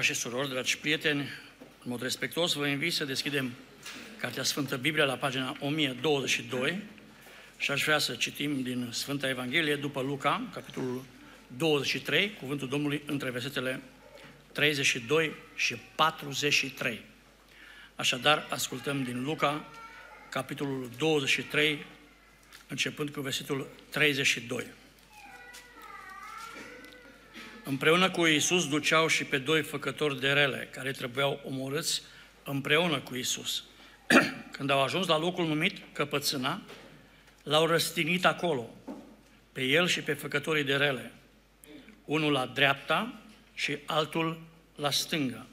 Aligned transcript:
Frați 0.00 0.14
și 0.14 0.20
surori, 0.20 0.48
dragi 0.48 0.78
prieteni, 0.78 1.20
în 1.58 1.90
mod 1.90 2.02
respectuos 2.02 2.52
vă 2.52 2.66
invit 2.66 2.92
să 2.92 3.04
deschidem 3.04 3.52
Cartea 4.18 4.42
Sfântă 4.42 4.76
Biblia 4.76 5.04
la 5.04 5.14
pagina 5.14 5.56
1022 5.60 6.82
și 7.56 7.70
aș 7.70 7.82
vrea 7.84 7.98
să 7.98 8.14
citim 8.14 8.62
din 8.62 8.88
Sfânta 8.92 9.28
Evanghelie 9.28 9.76
după 9.76 10.00
Luca, 10.00 10.48
capitolul 10.52 11.04
23, 11.56 12.32
cuvântul 12.40 12.68
Domnului 12.68 13.02
între 13.06 13.30
versetele 13.30 13.80
32 14.52 15.32
și 15.54 15.76
43. 15.94 17.00
Așadar, 17.94 18.46
ascultăm 18.50 19.02
din 19.02 19.22
Luca, 19.22 19.68
capitolul 20.30 20.90
23, 20.98 21.86
începând 22.68 23.10
cu 23.10 23.20
versetul 23.20 23.68
32. 23.90 24.66
Împreună 27.70 28.10
cu 28.10 28.26
Iisus 28.26 28.68
duceau 28.68 29.06
și 29.06 29.24
pe 29.24 29.38
doi 29.38 29.62
făcători 29.62 30.20
de 30.20 30.32
rele, 30.32 30.68
care 30.72 30.90
trebuiau 30.90 31.40
omorâți 31.44 32.02
împreună 32.44 32.98
cu 32.98 33.14
Iisus. 33.14 33.64
Când 34.56 34.70
au 34.70 34.82
ajuns 34.82 35.06
la 35.06 35.18
locul 35.18 35.46
numit 35.46 35.78
Căpățâna, 35.92 36.62
l-au 37.42 37.66
răstignit 37.66 38.24
acolo, 38.24 38.70
pe 39.52 39.62
el 39.62 39.86
și 39.86 40.00
pe 40.00 40.12
făcătorii 40.12 40.64
de 40.64 40.74
rele, 40.74 41.12
unul 42.04 42.32
la 42.32 42.46
dreapta 42.46 43.20
și 43.54 43.78
altul 43.86 44.40
la 44.76 44.90
stânga. 44.90 45.46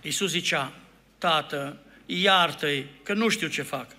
Iisus 0.00 0.30
zicea, 0.30 0.72
Tată, 1.18 1.78
iartă-i, 2.06 2.86
că 3.02 3.14
nu 3.14 3.28
știu 3.28 3.48
ce 3.48 3.62
fac. 3.62 3.96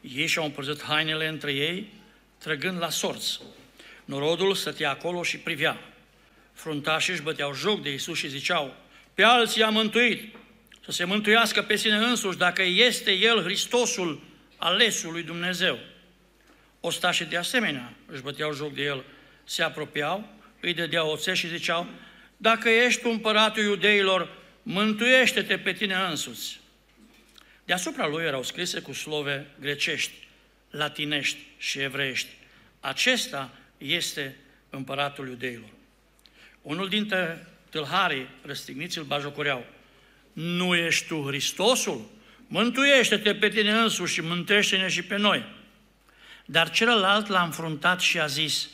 Ei 0.00 0.26
și-au 0.26 0.44
împărțit 0.44 0.82
hainele 0.82 1.28
între 1.28 1.52
ei, 1.52 1.92
trăgând 2.38 2.78
la 2.78 2.90
sorți. 2.90 3.40
Norodul 4.04 4.54
stătea 4.54 4.90
acolo 4.90 5.22
și 5.22 5.38
privea. 5.38 5.91
Fruntașii 6.62 7.12
își 7.12 7.22
băteau 7.22 7.54
joc 7.54 7.82
de 7.82 7.90
Iisus 7.90 8.18
și 8.18 8.28
ziceau, 8.28 8.76
pe 9.14 9.22
alții 9.22 9.62
a 9.62 9.68
mântuit, 9.68 10.34
să 10.84 10.92
se 10.92 11.04
mântuiască 11.04 11.62
pe 11.62 11.76
sine 11.76 11.96
însuși 11.96 12.38
dacă 12.38 12.62
este 12.62 13.12
El 13.12 13.42
Hristosul 13.42 14.22
alesul 14.56 15.12
lui 15.12 15.22
Dumnezeu. 15.22 15.78
Ostașii 16.80 17.24
de 17.24 17.36
asemenea 17.36 17.92
își 18.06 18.22
băteau 18.22 18.52
joc 18.52 18.74
de 18.74 18.82
El, 18.82 19.04
se 19.44 19.62
apropiau, 19.62 20.28
îi 20.60 20.74
dădeau 20.74 21.10
oțet 21.10 21.36
și 21.36 21.48
ziceau, 21.48 21.86
dacă 22.36 22.68
ești 22.68 23.06
împăratul 23.06 23.62
iudeilor, 23.62 24.28
mântuiește-te 24.62 25.58
pe 25.58 25.72
tine 25.72 25.94
însuți. 25.94 26.60
Deasupra 27.64 28.06
lui 28.06 28.24
erau 28.24 28.42
scrise 28.42 28.80
cu 28.80 28.92
slove 28.92 29.46
grecești, 29.60 30.28
latinești 30.70 31.38
și 31.58 31.78
evreiești. 31.78 32.28
Acesta 32.80 33.50
este 33.78 34.36
împăratul 34.70 35.28
iudeilor. 35.28 35.68
Unul 36.62 36.88
dintre 36.88 37.46
tâlharii 37.70 38.28
răstigniți 38.44 38.98
îl 38.98 39.04
bajocoreau. 39.04 39.66
Nu 40.32 40.74
ești 40.74 41.06
tu 41.06 41.24
Hristosul? 41.26 42.10
Mântuiește-te 42.46 43.34
pe 43.34 43.48
tine 43.48 43.72
însuși 43.72 44.14
și 44.14 44.20
mântuiește-ne 44.20 44.88
și 44.88 45.02
pe 45.02 45.16
noi. 45.16 45.44
Dar 46.44 46.70
celălalt 46.70 47.26
l-a 47.26 47.42
înfruntat 47.42 48.00
și 48.00 48.20
a 48.20 48.26
zis, 48.26 48.68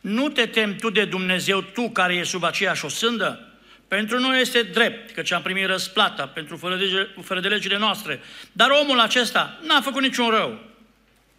nu 0.00 0.28
te 0.28 0.46
temi 0.46 0.76
tu 0.76 0.90
de 0.90 1.04
Dumnezeu, 1.04 1.62
tu 1.62 1.90
care 1.90 2.14
e 2.14 2.22
sub 2.22 2.44
aceeași 2.44 2.84
osândă? 2.84 3.48
Pentru 3.88 4.18
noi 4.18 4.40
este 4.40 4.62
drept, 4.62 5.14
căci 5.14 5.30
am 5.30 5.42
primit 5.42 5.66
răsplata 5.66 6.26
pentru 6.26 6.56
fără 6.56 6.76
de, 6.76 7.08
fără 7.22 7.40
de 7.40 7.48
legile 7.48 7.78
noastre. 7.78 8.20
Dar 8.52 8.70
omul 8.70 9.00
acesta 9.00 9.60
n-a 9.66 9.80
făcut 9.80 10.02
niciun 10.02 10.30
rău. 10.30 10.58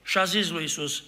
Și 0.03 0.17
a 0.17 0.23
zis 0.23 0.49
lui 0.49 0.63
Isus, 0.63 1.03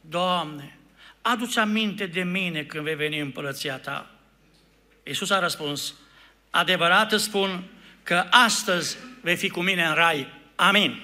Doamne, 0.00 0.78
adu-ți 1.22 1.58
aminte 1.58 2.06
de 2.06 2.22
mine 2.22 2.62
când 2.62 2.84
vei 2.84 2.94
veni 2.94 3.18
în 3.18 3.24
împărăția 3.24 3.76
ta. 3.76 4.10
Iisus 5.02 5.30
a 5.30 5.38
răspuns, 5.38 5.94
adevărat 6.50 7.12
îți 7.12 7.24
spun 7.24 7.64
că 8.02 8.24
astăzi 8.30 8.96
vei 9.20 9.36
fi 9.36 9.48
cu 9.48 9.60
mine 9.60 9.84
în 9.84 9.94
rai. 9.94 10.26
Amin. 10.54 11.02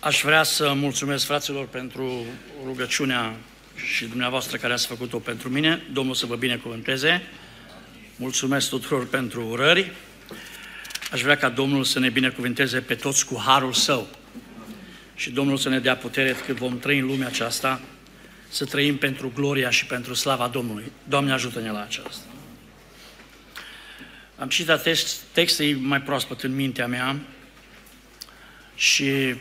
Aș 0.00 0.22
vrea 0.22 0.42
să 0.42 0.72
mulțumesc 0.72 1.24
fraților 1.24 1.66
pentru 1.66 2.24
rugăciunea 2.64 3.34
și 3.94 4.04
dumneavoastră 4.04 4.56
care 4.56 4.72
ați 4.72 4.86
făcut-o 4.86 5.18
pentru 5.18 5.48
mine. 5.48 5.82
Domnul 5.92 6.14
să 6.14 6.26
vă 6.26 6.36
binecuvânteze. 6.36 7.22
Mulțumesc 8.16 8.68
tuturor 8.68 9.06
pentru 9.06 9.46
urări. 9.46 9.92
Aș 11.12 11.22
vrea 11.22 11.36
ca 11.36 11.48
Domnul 11.48 11.84
să 11.84 11.98
ne 11.98 12.08
binecuvânteze 12.08 12.80
pe 12.80 12.94
toți 12.94 13.26
cu 13.26 13.42
harul 13.46 13.72
său 13.72 14.08
și 15.14 15.30
Domnul 15.30 15.56
să 15.56 15.68
ne 15.68 15.78
dea 15.78 15.96
putere 15.96 16.36
cât 16.46 16.56
vom 16.56 16.78
trăi 16.78 16.98
în 16.98 17.06
lumea 17.06 17.26
aceasta, 17.26 17.80
să 18.48 18.64
trăim 18.64 18.96
pentru 18.96 19.32
gloria 19.34 19.70
și 19.70 19.86
pentru 19.86 20.14
slava 20.14 20.48
Domnului. 20.48 20.92
Doamne, 21.08 21.32
ajută-ne 21.32 21.70
la 21.70 21.82
aceasta. 21.82 22.24
Am 24.38 24.48
citit 24.48 24.80
text, 24.82 25.20
texte 25.32 25.78
mai 25.80 26.02
proaspăt 26.02 26.42
în 26.42 26.54
mintea 26.54 26.86
mea 26.86 27.16
și 28.74 29.34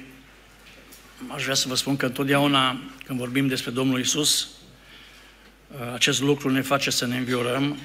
aș 1.28 1.44
vrea 1.44 1.56
să 1.56 1.68
vă 1.68 1.76
spun 1.76 1.96
că 1.96 2.06
întotdeauna 2.06 2.80
când 3.06 3.20
vorbim 3.20 3.48
despre 3.48 3.72
Domnul 3.72 4.00
Isus, 4.00 4.48
acest 5.94 6.22
lucru 6.22 6.50
ne 6.50 6.62
face 6.62 6.90
să 6.90 7.06
ne 7.06 7.18
înviorăm, 7.18 7.78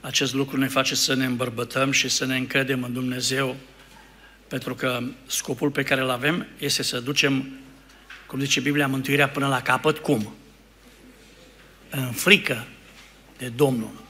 acest 0.00 0.34
lucru 0.34 0.56
ne 0.56 0.68
face 0.68 0.94
să 0.94 1.14
ne 1.14 1.24
îmbărbătăm 1.24 1.90
și 1.90 2.08
să 2.08 2.24
ne 2.24 2.36
încredem 2.36 2.82
în 2.82 2.92
Dumnezeu, 2.92 3.56
pentru 4.48 4.74
că 4.74 5.02
scopul 5.26 5.70
pe 5.70 5.82
care 5.82 6.00
îl 6.00 6.10
avem 6.10 6.46
este 6.58 6.82
să 6.82 7.00
ducem, 7.00 7.58
cum 8.26 8.40
zice 8.40 8.60
Biblia, 8.60 8.86
mântuirea 8.86 9.28
până 9.28 9.48
la 9.48 9.62
capăt. 9.62 9.98
Cum? 9.98 10.34
În 11.90 12.12
frică 12.12 12.66
de 13.38 13.48
Domnul. 13.48 14.02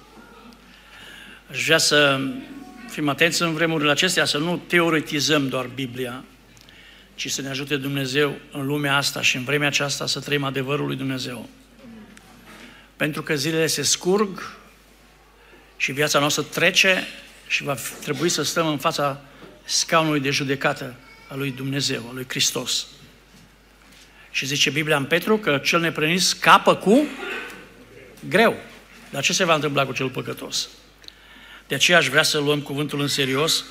Aș 1.51 1.65
vrea 1.65 1.79
să 1.79 2.21
fim 2.89 3.09
atenți 3.09 3.43
în 3.43 3.55
vremurile 3.55 3.91
acestea, 3.91 4.25
să 4.25 4.39
nu 4.39 4.63
teoretizăm 4.67 5.49
doar 5.49 5.67
Biblia, 5.67 6.25
ci 7.15 7.31
să 7.31 7.43
ne 7.43 7.49
ajute 7.49 7.77
Dumnezeu 7.77 8.37
în 8.53 8.67
lumea 8.67 8.97
asta 8.97 9.23
și 9.23 9.37
în 9.37 9.45
vremea 9.45 9.69
aceasta 9.69 10.07
să 10.07 10.21
trăim 10.21 10.45
adevărul 10.45 10.87
lui 10.87 10.97
Dumnezeu. 10.97 11.49
Pentru 12.97 13.23
că 13.23 13.37
zilele 13.37 13.67
se 13.67 13.83
scurg 13.83 14.57
și 15.77 15.93
viața 15.93 16.19
noastră 16.19 16.43
trece 16.43 17.07
și 17.47 17.63
va 17.63 17.77
trebui 18.03 18.29
să 18.29 18.43
stăm 18.43 18.67
în 18.67 18.79
fața 18.79 19.21
scaunului 19.65 20.21
de 20.21 20.31
judecată 20.31 20.95
al 21.29 21.39
lui 21.39 21.51
Dumnezeu, 21.51 22.05
al 22.09 22.15
lui 22.15 22.25
Hristos. 22.29 22.87
Și 24.34 24.47
zice 24.47 24.71
Biblia 24.71 24.97
în 24.97 25.05
Petru 25.05 25.39
că 25.39 25.61
cel 25.65 25.81
neprănit 25.81 26.21
scapă 26.21 26.75
cu 26.75 27.06
greu. 28.28 28.56
Dar 29.11 29.22
ce 29.22 29.33
se 29.33 29.45
va 29.45 29.55
întâmpla 29.55 29.87
cu 29.87 29.93
cel 29.93 30.09
păcătos? 30.09 30.69
De 31.67 31.75
aceea 31.75 31.99
aș 31.99 32.09
vrea 32.09 32.22
să 32.22 32.39
luăm 32.39 32.61
cuvântul 32.61 33.00
în 33.00 33.09
serios, 33.09 33.65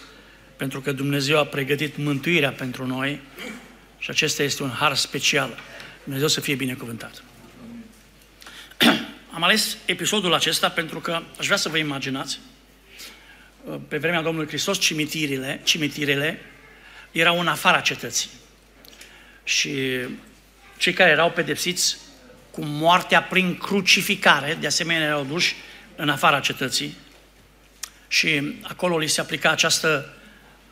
pentru 0.56 0.81
că 0.81 0.91
Dumnezeu 0.91 1.38
a 1.40 1.46
pregătit 1.46 1.97
mântuirea 1.97 2.51
pentru 2.51 2.85
noi 2.85 3.19
și 3.97 4.09
acesta 4.09 4.44
este 4.44 4.63
un 4.63 4.69
har 4.69 4.96
special. 4.96 5.59
Dumnezeu 6.03 6.28
să 6.28 6.41
fie 6.41 6.56
binecuvântat. 6.56 7.24
Am 9.35 9.44
ales 9.44 9.78
episodul 9.85 10.34
acesta 10.34 10.69
pentru 10.69 11.00
că 11.00 11.22
aș 11.40 11.45
vrea 11.45 11.57
să 11.57 11.69
vă 11.69 11.78
imaginați 11.78 12.40
pe 13.88 13.97
vremea 13.97 14.22
Domnului 14.22 14.47
Hristos, 14.47 14.80
cimitirele, 14.80 15.62
cimitirele 15.63 16.40
erau 17.12 17.40
în 17.40 17.47
afara 17.47 17.80
cetății. 17.80 18.30
Și 19.44 20.00
cei 20.83 20.94
care 20.94 21.09
erau 21.09 21.31
pedepsiți 21.31 21.97
cu 22.51 22.61
moartea 22.66 23.21
prin 23.21 23.57
crucificare, 23.57 24.57
de 24.59 24.67
asemenea 24.67 25.07
erau 25.07 25.23
duși 25.23 25.55
în 25.95 26.09
afara 26.09 26.39
cetății 26.39 26.97
și 28.07 28.57
acolo 28.61 28.97
li 28.97 29.07
se 29.07 29.21
aplica 29.21 29.49
această, 29.49 30.13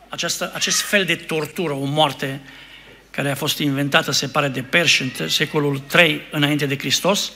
această, 0.10 0.52
acest 0.54 0.82
fel 0.82 1.06
de 1.06 1.16
tortură, 1.16 1.74
o 1.74 1.86
moarte 1.86 2.42
care 3.12 3.32
a 3.32 3.36
fost 3.36 3.60
inventată, 3.60 4.12
se 4.12 4.28
pare, 4.28 4.48
de 4.48 4.62
perși 4.62 5.02
în 5.02 5.30
secolul 5.30 5.80
3 5.80 6.22
înainte 6.32 6.66
de 6.66 6.78
Hristos 6.78 7.32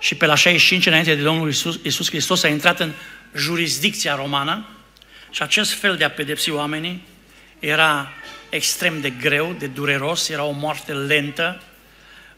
și 0.00 0.14
pe 0.14 0.26
la 0.26 0.34
65 0.34 0.86
înainte 0.86 1.14
de 1.14 1.22
Domnul 1.22 1.46
Iisus, 1.46 1.80
Iisus 1.82 2.08
Hristos 2.08 2.42
a 2.42 2.48
intrat 2.48 2.80
în 2.80 2.92
jurisdicția 3.36 4.14
romană 4.14 4.68
și 5.30 5.42
acest 5.42 5.72
fel 5.72 5.96
de 5.96 6.04
a 6.04 6.10
pedepsi 6.10 6.50
oamenii 6.50 7.06
era 7.58 8.12
extrem 8.48 9.00
de 9.00 9.10
greu, 9.10 9.56
de 9.58 9.66
dureros, 9.66 10.28
era 10.28 10.44
o 10.44 10.50
moarte 10.50 10.92
lentă. 10.92 11.62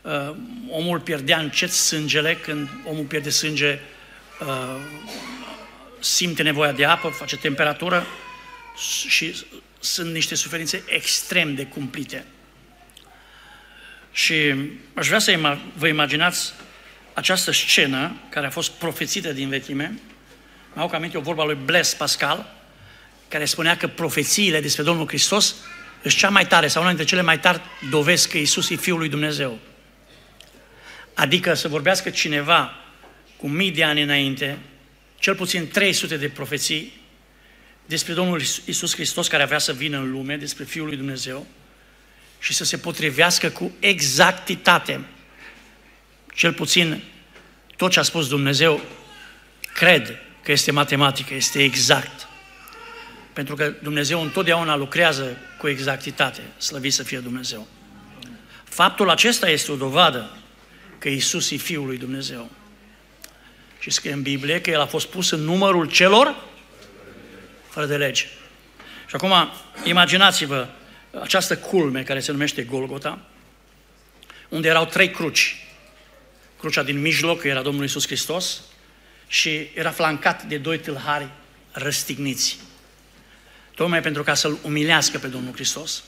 Uh, 0.02 0.34
omul 0.70 1.00
pierdea 1.00 1.38
încet 1.38 1.70
sângele, 1.70 2.36
când 2.36 2.68
omul 2.84 3.04
pierde 3.04 3.30
sânge, 3.30 3.78
uh, 4.40 4.76
simte 5.98 6.42
nevoia 6.42 6.72
de 6.72 6.84
apă, 6.84 7.08
face 7.08 7.36
temperatură 7.36 8.06
și 9.08 9.34
sunt 9.80 10.12
niște 10.12 10.34
suferințe 10.34 10.82
extrem 10.86 11.54
de 11.54 11.64
cumplite. 11.66 12.24
Și 14.12 14.54
aș 14.94 15.06
vrea 15.06 15.18
să 15.18 15.58
vă 15.76 15.86
imaginați 15.86 16.52
această 17.14 17.52
scenă 17.52 18.16
care 18.28 18.46
a 18.46 18.50
fost 18.50 18.70
profețită 18.70 19.32
din 19.32 19.48
vechime, 19.48 20.00
mai 20.74 20.84
au 20.84 20.90
aminte 20.94 21.16
o 21.16 21.20
vorba 21.20 21.44
lui 21.44 21.58
Blaise 21.64 21.96
Pascal, 21.96 22.56
care 23.28 23.44
spunea 23.44 23.76
că 23.76 23.86
profețiile 23.86 24.60
despre 24.60 24.82
Domnul 24.82 25.08
Hristos 25.08 25.54
sunt 26.02 26.14
cea 26.14 26.28
mai 26.28 26.46
tare 26.46 26.68
sau 26.68 26.82
una 26.82 26.90
dintre 26.90 27.08
cele 27.08 27.22
mai 27.22 27.40
tari 27.40 27.60
dovezi 27.90 28.28
că 28.28 28.38
Isus 28.38 28.70
e 28.70 28.74
Fiul 28.74 28.98
lui 28.98 29.08
Dumnezeu. 29.08 29.58
Adică 31.20 31.54
să 31.54 31.68
vorbească 31.68 32.10
cineva 32.10 32.74
cu 33.36 33.48
mii 33.48 33.70
de 33.70 33.84
ani 33.84 34.02
înainte 34.02 34.58
cel 35.18 35.34
puțin 35.34 35.68
300 35.68 36.16
de 36.16 36.28
profeții 36.28 36.92
despre 37.86 38.12
Domnul 38.12 38.40
Isus 38.64 38.94
Hristos 38.94 39.28
care 39.28 39.42
avea 39.42 39.58
să 39.58 39.72
vină 39.72 39.98
în 39.98 40.10
lume, 40.10 40.36
despre 40.36 40.64
Fiul 40.64 40.86
lui 40.86 40.96
Dumnezeu 40.96 41.46
și 42.38 42.52
să 42.52 42.64
se 42.64 42.76
potrivească 42.76 43.48
cu 43.48 43.72
exactitate. 43.78 45.00
Cel 46.34 46.52
puțin 46.52 47.02
tot 47.76 47.90
ce 47.90 47.98
a 47.98 48.02
spus 48.02 48.28
Dumnezeu, 48.28 48.80
cred 49.74 50.18
că 50.42 50.52
este 50.52 50.70
matematică, 50.70 51.34
este 51.34 51.62
exact. 51.62 52.28
Pentru 53.32 53.54
că 53.54 53.74
Dumnezeu 53.82 54.22
întotdeauna 54.22 54.76
lucrează 54.76 55.36
cu 55.58 55.68
exactitate, 55.68 56.40
slăvit 56.58 56.92
să 56.92 57.02
fie 57.02 57.18
Dumnezeu. 57.18 57.66
Faptul 58.64 59.10
acesta 59.10 59.50
este 59.50 59.72
o 59.72 59.76
dovadă 59.76 60.34
că 61.00 61.08
Isus 61.08 61.50
e 61.50 61.56
Fiul 61.56 61.86
lui 61.86 61.98
Dumnezeu. 61.98 62.50
Și 63.78 63.90
scrie 63.90 64.12
în 64.12 64.22
Biblie 64.22 64.60
că 64.60 64.70
El 64.70 64.80
a 64.80 64.86
fost 64.86 65.06
pus 65.06 65.30
în 65.30 65.40
numărul 65.40 65.86
celor 65.86 66.44
fără 67.68 67.86
de 67.86 67.96
lege. 67.96 68.26
Și 69.06 69.14
acum, 69.14 69.32
imaginați-vă 69.84 70.68
această 71.20 71.56
culme 71.56 72.02
care 72.02 72.20
se 72.20 72.32
numește 72.32 72.62
Golgota, 72.62 73.18
unde 74.48 74.68
erau 74.68 74.84
trei 74.84 75.10
cruci. 75.10 75.64
Crucea 76.58 76.82
din 76.82 77.00
mijloc 77.00 77.44
era 77.44 77.62
Domnul 77.62 77.84
Isus 77.84 78.06
Hristos 78.06 78.60
și 79.26 79.70
era 79.74 79.90
flancat 79.90 80.42
de 80.42 80.58
doi 80.58 80.78
tâlhari 80.78 81.28
răstigniți. 81.70 82.58
Tocmai 83.74 84.00
pentru 84.00 84.22
ca 84.22 84.34
să-L 84.34 84.58
umilească 84.62 85.18
pe 85.18 85.26
Domnul 85.26 85.52
Hristos, 85.52 86.04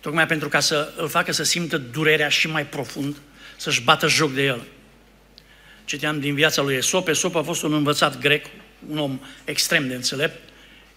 tocmai 0.00 0.26
pentru 0.26 0.48
ca 0.48 0.60
să 0.60 0.92
îl 0.96 1.08
facă 1.08 1.32
să 1.32 1.42
simtă 1.42 1.78
durerea 1.78 2.28
și 2.28 2.48
mai 2.48 2.66
profund, 2.66 3.16
să-și 3.64 3.82
bată 3.82 4.08
joc 4.08 4.32
de 4.32 4.42
el. 4.42 4.62
Citeam 5.84 6.20
din 6.20 6.34
viața 6.34 6.62
lui 6.62 6.74
Esop. 6.74 7.08
Esop 7.08 7.34
a 7.34 7.42
fost 7.42 7.62
un 7.62 7.72
învățat 7.72 8.18
grec, 8.18 8.46
un 8.88 8.98
om 8.98 9.20
extrem 9.44 9.88
de 9.88 9.94
înțelept. 9.94 10.48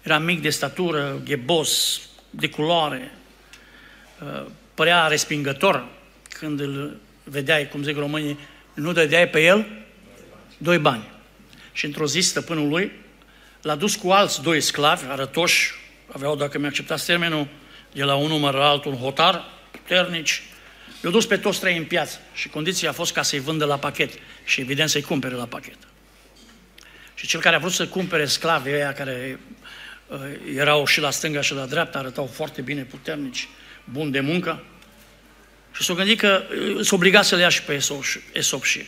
Era 0.02 0.18
mic 0.18 0.42
de 0.42 0.50
statură, 0.50 1.20
ghebos, 1.24 2.00
de 2.30 2.48
culoare, 2.48 3.12
uh, 4.22 4.46
părea 4.74 5.06
respingător 5.06 5.88
când 6.28 6.60
îl 6.60 6.96
vedeai, 7.24 7.68
cum 7.68 7.82
zic 7.82 7.96
românii, 7.96 8.38
nu 8.74 8.92
dădeai 8.92 9.28
pe 9.28 9.40
el 9.40 9.66
doi 10.58 10.78
bani. 10.78 11.08
Și 11.72 11.84
într-o 11.84 12.06
zi 12.06 12.20
stăpânul 12.20 12.68
lui 12.68 12.92
l-a 13.62 13.74
dus 13.74 13.96
cu 13.96 14.10
alți 14.10 14.42
doi 14.42 14.60
sclavi, 14.60 15.04
arătoși, 15.08 15.72
aveau, 16.12 16.36
dacă 16.36 16.58
mi-acceptați 16.58 17.06
termenul, 17.06 17.46
de 17.92 18.02
la 18.02 18.14
un 18.14 18.28
număr 18.28 18.54
la 18.54 18.68
altul, 18.68 18.92
un 18.92 18.98
hotar, 18.98 19.44
puternici, 19.70 20.42
i-au 21.02 21.12
dus 21.12 21.26
pe 21.26 21.36
toți 21.36 21.60
trei 21.60 21.76
în 21.76 21.84
piață 21.84 22.18
și 22.34 22.48
condiția 22.48 22.88
a 22.88 22.92
fost 22.92 23.12
ca 23.12 23.22
să-i 23.22 23.38
vândă 23.38 23.64
la 23.64 23.78
pachet 23.78 24.12
și 24.44 24.60
evident 24.60 24.88
să-i 24.88 25.02
cumpere 25.02 25.34
la 25.34 25.46
pachet. 25.46 25.76
Și 27.14 27.26
cel 27.26 27.40
care 27.40 27.56
a 27.56 27.58
vrut 27.58 27.72
să 27.72 27.86
cumpere 27.86 28.26
sclavii 28.26 28.72
ăia 28.72 28.92
care 28.92 29.40
uh, 30.06 30.18
erau 30.54 30.84
și 30.84 31.00
la 31.00 31.10
stânga 31.10 31.40
și 31.40 31.54
la 31.54 31.66
dreapta, 31.66 31.98
arătau 31.98 32.26
foarte 32.26 32.60
bine, 32.60 32.82
puternici, 32.82 33.48
buni 33.84 34.12
de 34.12 34.20
muncă, 34.20 34.64
și 35.72 35.82
s-a 35.82 35.94
gândit 35.94 36.18
că 36.18 36.42
uh, 36.50 36.84
s-a 36.84 36.94
obligat 36.94 37.24
să 37.24 37.34
le 37.34 37.40
ia 37.40 37.48
și 37.48 37.62
pe 37.62 37.72
Esop 37.72 38.02
și, 38.02 38.18
Esop 38.32 38.64
și 38.64 38.82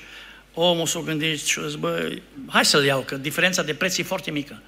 omul 0.55 0.87
s-a 0.87 1.01
gândit 1.01 1.45
și 1.45 1.59
a 1.59 1.67
zis, 1.67 1.75
bă, 1.75 2.17
hai 2.49 2.65
să-l 2.65 2.85
iau, 2.85 3.01
că 3.01 3.17
diferența 3.17 3.63
de 3.63 3.75
preț 3.75 3.99
e 3.99 4.03
foarte 4.03 4.31
mică. 4.31 4.63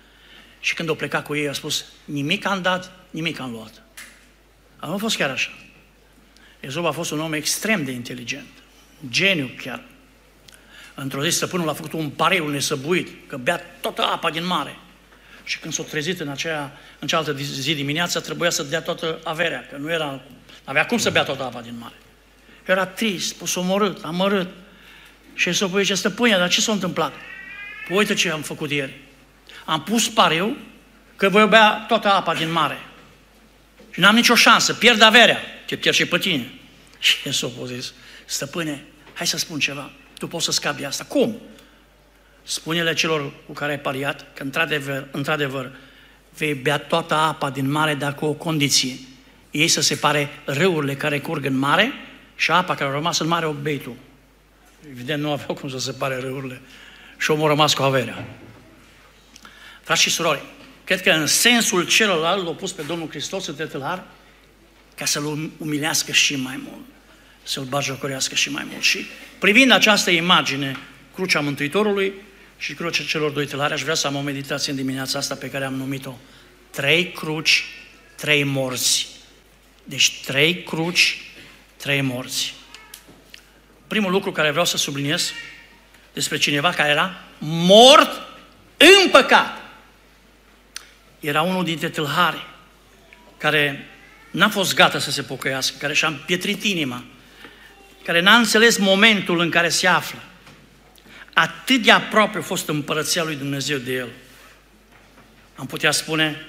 Și 0.60 0.74
când 0.74 0.88
o 0.88 0.94
pleca 0.94 1.22
cu 1.22 1.34
ei, 1.34 1.48
a 1.48 1.52
spus, 1.52 1.84
nimic 2.04 2.46
am 2.46 2.62
dat, 2.62 2.92
nimic 3.10 3.40
am 3.40 3.50
luat. 3.50 3.82
A 4.76 4.86
nu 4.86 4.98
fost 4.98 5.16
chiar 5.16 5.30
așa. 5.30 5.50
Ezop 6.62 6.84
a 6.84 6.90
fost 6.90 7.10
un 7.10 7.20
om 7.20 7.32
extrem 7.32 7.84
de 7.84 7.90
inteligent, 7.90 8.46
geniu 9.10 9.50
chiar. 9.62 9.82
Într-o 10.94 11.24
zi 11.24 11.36
stăpânul 11.36 11.68
a 11.68 11.72
făcut 11.72 11.92
un 11.92 12.10
pareiu 12.10 12.48
nesăbuit, 12.48 13.08
că 13.26 13.36
bea 13.36 13.60
toată 13.80 14.02
apa 14.02 14.30
din 14.30 14.46
mare. 14.46 14.76
Și 15.44 15.58
când 15.58 15.72
s-a 15.72 15.82
trezit 15.82 16.20
în, 16.20 16.28
aceea, 16.28 16.78
în 16.98 17.08
cealaltă 17.08 17.32
zi 17.42 17.74
dimineața, 17.74 18.20
trebuia 18.20 18.50
să 18.50 18.62
dea 18.62 18.80
toată 18.80 19.20
averea, 19.24 19.66
că 19.70 19.76
nu 19.76 19.90
era, 19.90 20.20
avea 20.64 20.86
cum 20.86 20.98
să 20.98 21.10
bea 21.10 21.22
toată 21.22 21.42
apa 21.42 21.60
din 21.60 21.74
mare. 21.78 21.94
Era 22.66 22.86
trist, 22.86 23.34
pus 23.34 23.54
omorât, 23.54 24.04
amărât. 24.04 24.48
Și 25.34 25.52
s-a 25.52 25.66
pus, 25.66 25.88
stăpâne, 25.88 26.36
dar 26.36 26.48
ce 26.48 26.60
s-a 26.60 26.72
întâmplat? 26.72 27.12
Păi 27.88 27.96
uite 27.96 28.14
ce 28.14 28.30
am 28.30 28.42
făcut 28.42 28.70
ieri. 28.70 29.00
Am 29.64 29.82
pus 29.82 30.08
pariu 30.08 30.56
că 31.16 31.28
voi 31.28 31.46
bea 31.46 31.84
toată 31.88 32.12
apa 32.12 32.34
din 32.34 32.52
mare. 32.52 32.78
Și 33.92 34.00
n-am 34.00 34.14
nicio 34.14 34.34
șansă, 34.34 34.74
pierd 34.74 35.02
averea, 35.02 35.38
te 35.66 35.76
pierd 35.76 35.96
și 35.96 36.06
pe 36.06 36.18
tine. 36.18 36.52
Și 36.98 37.32
s-a 37.32 37.50
zis, 37.64 37.92
stăpâne, 38.24 38.84
hai 39.12 39.26
să 39.26 39.38
spun 39.38 39.58
ceva, 39.58 39.90
tu 40.18 40.26
poți 40.26 40.44
să 40.44 40.52
scapi 40.52 40.80
de 40.80 40.86
asta. 40.86 41.04
Cum? 41.04 41.40
Spune-le 42.42 42.94
celor 42.94 43.32
cu 43.46 43.52
care 43.52 43.72
ai 43.72 43.78
pariat 43.78 44.26
că 44.34 44.42
într-adevăr, 44.42 45.06
într-adevăr 45.10 45.72
vei 46.36 46.54
bea 46.54 46.78
toată 46.78 47.14
apa 47.14 47.50
din 47.50 47.70
mare, 47.70 47.94
dar 47.94 48.14
cu 48.14 48.24
o 48.24 48.32
condiție. 48.32 48.98
Ei 49.50 49.68
să 49.68 49.80
separe 49.80 50.30
râurile 50.44 50.94
care 50.94 51.20
curg 51.20 51.44
în 51.44 51.58
mare 51.58 51.92
și 52.36 52.50
apa 52.50 52.74
care 52.74 52.90
a 52.90 52.92
rămas 52.92 53.18
în 53.18 53.26
mare 53.26 53.46
o 53.46 53.52
bei 53.52 53.78
tu. 53.78 53.96
Evident, 54.90 55.22
nu 55.22 55.30
aveau 55.30 55.54
cum 55.54 55.68
să 55.68 55.78
separe 55.78 56.18
râurile 56.18 56.60
și 57.18 57.30
omul 57.30 57.44
a 57.44 57.48
rămas 57.48 57.74
cu 57.74 57.82
averea. 57.82 58.24
Frați 59.82 60.02
și 60.02 60.10
surori, 60.10 60.42
cred 60.92 61.14
că 61.14 61.20
în 61.20 61.26
sensul 61.26 61.86
celălalt 61.86 62.44
l-a 62.44 62.50
pus 62.50 62.72
pe 62.72 62.82
Domnul 62.82 63.08
Hristos 63.08 63.46
în 63.46 63.54
tătălar 63.54 64.04
ca 64.94 65.04
să-l 65.04 65.50
umilească 65.56 66.12
și 66.12 66.36
mai 66.36 66.60
mult, 66.68 66.84
să-l 67.42 67.64
bagiocorească 67.64 68.34
și 68.34 68.50
mai 68.50 68.66
mult. 68.70 68.82
Și 68.82 69.06
privind 69.38 69.70
această 69.70 70.10
imagine, 70.10 70.76
crucea 71.14 71.40
Mântuitorului 71.40 72.12
și 72.56 72.74
crucea 72.74 73.04
celor 73.04 73.30
doi 73.30 73.46
tălari, 73.46 73.72
aș 73.72 73.82
vrea 73.82 73.94
să 73.94 74.06
am 74.06 74.16
o 74.16 74.20
meditație 74.20 74.70
în 74.70 74.78
dimineața 74.78 75.18
asta 75.18 75.34
pe 75.34 75.50
care 75.50 75.64
am 75.64 75.74
numit-o 75.74 76.14
Trei 76.70 77.12
cruci, 77.12 77.64
trei 78.16 78.44
morți. 78.44 79.08
Deci 79.84 80.20
trei 80.24 80.62
cruci, 80.62 81.20
trei 81.76 82.00
morți. 82.00 82.54
Primul 83.86 84.10
lucru 84.10 84.32
care 84.32 84.50
vreau 84.50 84.64
să 84.64 84.76
subliniez 84.76 85.32
despre 86.12 86.38
cineva 86.38 86.70
care 86.70 86.90
era 86.90 87.24
mort 87.38 88.10
în 88.76 89.10
păcat. 89.10 89.61
Era 91.22 91.42
unul 91.42 91.64
dintre 91.64 91.88
tâlhari 91.88 92.46
care 93.38 93.88
n-a 94.30 94.48
fost 94.48 94.74
gata 94.74 94.98
să 94.98 95.10
se 95.10 95.22
pocăiască, 95.22 95.76
care 95.78 95.94
și-a 95.94 96.08
împietrit 96.08 96.64
inima, 96.64 97.04
care 98.04 98.20
n-a 98.20 98.36
înțeles 98.36 98.76
momentul 98.76 99.40
în 99.40 99.50
care 99.50 99.68
se 99.68 99.86
află. 99.86 100.18
Atât 101.32 101.82
de 101.82 101.90
aproape 101.90 102.38
a 102.38 102.42
fost 102.42 102.68
împărăția 102.68 103.22
lui 103.22 103.34
Dumnezeu 103.34 103.78
de 103.78 103.92
el. 103.92 104.08
Am 105.56 105.66
putea 105.66 105.90
spune, 105.90 106.46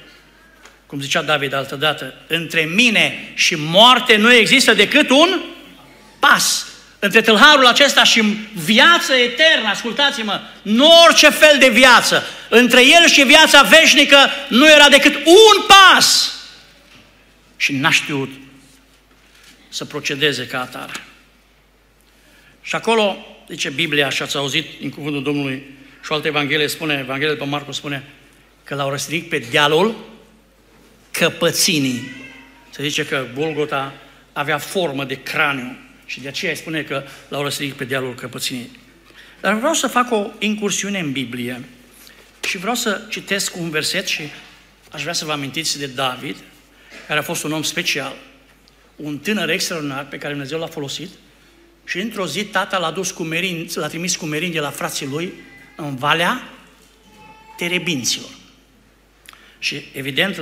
cum 0.86 1.02
zicea 1.02 1.22
David 1.22 1.54
altădată, 1.54 2.14
între 2.28 2.62
mine 2.62 3.32
și 3.34 3.56
moarte 3.56 4.16
nu 4.16 4.34
există 4.34 4.74
decât 4.74 5.10
un 5.10 5.42
pas 6.20 6.68
între 7.00 7.22
tâlharul 7.22 7.66
acesta 7.66 8.04
și 8.04 8.22
viață 8.54 9.14
eternă, 9.14 9.68
ascultați-mă, 9.68 10.40
nu 10.62 10.90
orice 11.06 11.30
fel 11.30 11.58
de 11.60 11.70
viață, 11.70 12.24
între 12.56 12.86
el 12.86 13.08
și 13.08 13.24
viața 13.24 13.62
veșnică 13.62 14.18
nu 14.50 14.70
era 14.70 14.90
decât 14.90 15.16
un 15.16 15.66
pas. 15.68 16.34
Și 17.58 17.74
n-a 17.74 17.92
știut 17.92 18.30
să 19.70 19.86
procedeze 19.86 20.48
ca 20.48 20.62
atare. 20.62 20.94
Și 22.62 22.76
acolo, 22.76 23.18
zice 23.50 23.70
Biblia, 23.70 24.10
și 24.10 24.22
ați 24.22 24.38
auzit 24.38 24.66
în 24.82 24.90
cuvântul 24.90 25.24
Domnului, 25.24 25.64
și 26.04 26.12
o 26.12 26.14
altă 26.14 26.28
Evanghelie 26.28 26.68
spune, 26.68 26.98
Evanghelia 27.02 27.36
pe 27.36 27.46
Marcu 27.46 27.72
spune, 27.72 28.04
că 28.64 28.76
l-au 28.76 28.90
răstignit 28.90 29.30
pe 29.30 29.38
dealul 29.38 29.96
căpăținii. 31.12 32.12
Se 32.70 32.84
zice 32.84 33.06
că 33.06 33.26
Golgota 33.36 33.94
avea 34.34 34.58
formă 34.58 35.04
de 35.04 35.22
craniu 35.22 35.78
și 36.06 36.22
de 36.22 36.28
aceea 36.28 36.56
spune 36.56 36.82
că 36.82 37.04
l-au 37.28 37.44
răstignit 37.44 37.76
pe 37.76 37.84
dealul 37.84 38.16
căpăținii. 38.16 38.80
Dar 39.42 39.54
vreau 39.54 39.74
să 39.74 39.88
fac 39.88 40.12
o 40.12 40.28
incursiune 40.40 41.00
în 41.00 41.12
Biblie 41.12 41.62
și 42.48 42.58
vreau 42.58 42.76
să 42.76 43.02
citesc 43.10 43.56
un 43.56 43.70
verset 43.70 44.08
și 44.08 44.22
aș 44.92 45.02
vrea 45.02 45.14
să 45.14 45.26
vă 45.26 45.32
amintiți 45.32 45.80
de 45.80 45.88
David, 45.88 46.36
care 47.08 47.20
a 47.20 47.24
fost 47.24 47.44
un 47.44 47.52
om 47.52 47.64
special, 47.64 48.16
un 48.96 49.18
tânăr 49.18 49.50
extraordinar 49.50 50.06
pe 50.08 50.18
care 50.18 50.34
Dumnezeu 50.34 50.60
l-a 50.60 50.68
folosit 50.68 51.10
și 51.86 52.00
într-o 52.00 52.28
zi 52.28 52.46
tata 52.46 52.78
l-a 52.78 52.92
dus 52.92 53.12
cu 53.12 53.24
merin, 53.24 53.70
l-a 53.74 53.88
trimis 53.88 54.16
cu 54.16 54.26
merin 54.26 54.52
de 54.52 54.60
la 54.60 54.70
frații 54.70 55.08
lui 55.08 55.34
în 55.76 55.96
Valea 55.96 56.50
Terebinților. 57.58 58.30
Și 59.60 59.86
evident 59.94 60.38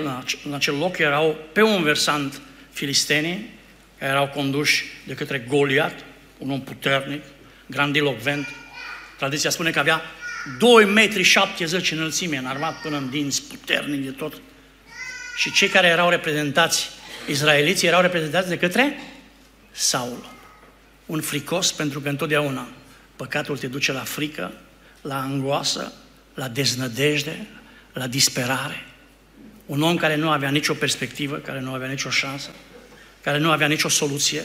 în 0.45 0.53
acel 0.53 0.77
loc 0.77 0.97
erau 0.97 1.37
pe 1.53 1.61
un 1.61 1.83
versant 1.83 2.41
filistenii, 2.71 3.49
care 3.97 4.11
erau 4.11 4.27
conduși 4.27 4.85
de 5.07 5.13
către 5.13 5.45
Goliat, 5.47 6.03
un 6.37 6.51
om 6.51 6.61
puternic, 6.61 7.21
grandilocvent. 7.65 8.47
Tradiția 9.17 9.49
spune 9.49 9.71
că 9.71 9.79
avea 9.79 10.01
2 10.57 10.85
metri 10.85 11.23
70 11.23 11.91
înălțime, 11.91 12.37
înarmat 12.37 12.81
până 12.81 12.97
în 12.97 13.09
dinți, 13.09 13.43
puternic 13.43 14.03
de 14.03 14.11
tot. 14.11 14.41
Și 15.37 15.51
cei 15.51 15.67
care 15.67 15.87
erau 15.87 16.09
reprezentați, 16.09 16.89
izraeliții, 17.27 17.87
erau 17.87 18.01
reprezentați 18.01 18.49
de 18.49 18.57
către 18.57 18.99
Saul. 19.71 20.29
Un 21.05 21.21
fricos 21.21 21.71
pentru 21.71 21.99
că 21.99 22.09
întotdeauna 22.09 22.67
păcatul 23.15 23.57
te 23.57 23.67
duce 23.67 23.91
la 23.91 23.99
frică, 23.99 24.51
la 25.01 25.21
angoasă, 25.21 25.93
la 26.33 26.47
deznădejde, 26.47 27.47
la 27.93 28.07
disperare. 28.07 28.85
Un 29.65 29.81
om 29.81 29.95
care 29.95 30.15
nu 30.15 30.29
avea 30.29 30.49
nicio 30.49 30.73
perspectivă, 30.73 31.35
care 31.35 31.59
nu 31.59 31.73
avea 31.73 31.87
nicio 31.87 32.09
șansă, 32.09 32.49
care 33.21 33.37
nu 33.37 33.51
avea 33.51 33.67
nicio 33.67 33.89
soluție, 33.89 34.43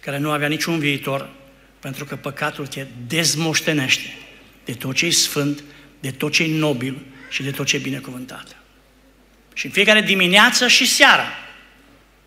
care 0.00 0.18
nu 0.18 0.30
avea 0.30 0.48
niciun 0.48 0.78
viitor, 0.78 1.30
pentru 1.78 2.04
că 2.04 2.16
păcatul 2.16 2.66
te 2.66 2.86
dezmoștenește 3.06 4.27
de 4.68 4.74
tot 4.74 4.94
ce 4.94 5.06
e 5.06 5.10
sfânt, 5.10 5.64
de 6.00 6.10
tot 6.10 6.32
ce 6.32 6.42
e 6.42 6.58
nobil 6.58 6.98
și 7.30 7.42
de 7.42 7.50
tot 7.50 7.66
ce 7.66 7.76
e 7.76 7.78
binecuvântat. 7.78 8.56
Și 9.54 9.66
în 9.66 9.72
fiecare 9.72 10.00
dimineață 10.00 10.68
și 10.68 10.86
seara, 10.86 11.26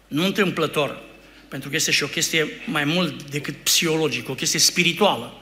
nu 0.07 0.25
întâmplător, 0.25 1.01
pentru 1.47 1.69
că 1.69 1.75
este 1.75 1.91
și 1.91 2.03
o 2.03 2.07
chestie 2.07 2.47
mai 2.65 2.83
mult 2.83 3.23
decât 3.29 3.55
psihologică, 3.55 4.31
o 4.31 4.35
chestie 4.35 4.59
spirituală. 4.59 5.41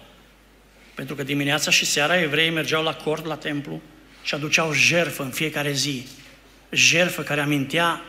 Pentru 0.96 1.16
că 1.16 1.24
dimineața 1.24 1.72
și 1.72 1.86
seara 1.86 2.22
evreii 2.22 2.50
mergeau 2.50 2.84
la 2.84 2.94
cort, 2.94 3.26
la 3.26 3.36
templu 3.36 3.82
și 4.24 4.34
aduceau 4.34 4.74
jerfă 4.74 5.24
în 5.24 5.32
fiecare 5.32 5.72
zi. 5.72 6.06
Jerfă 6.72 7.22
care 7.22 7.42
amintea 7.42 8.02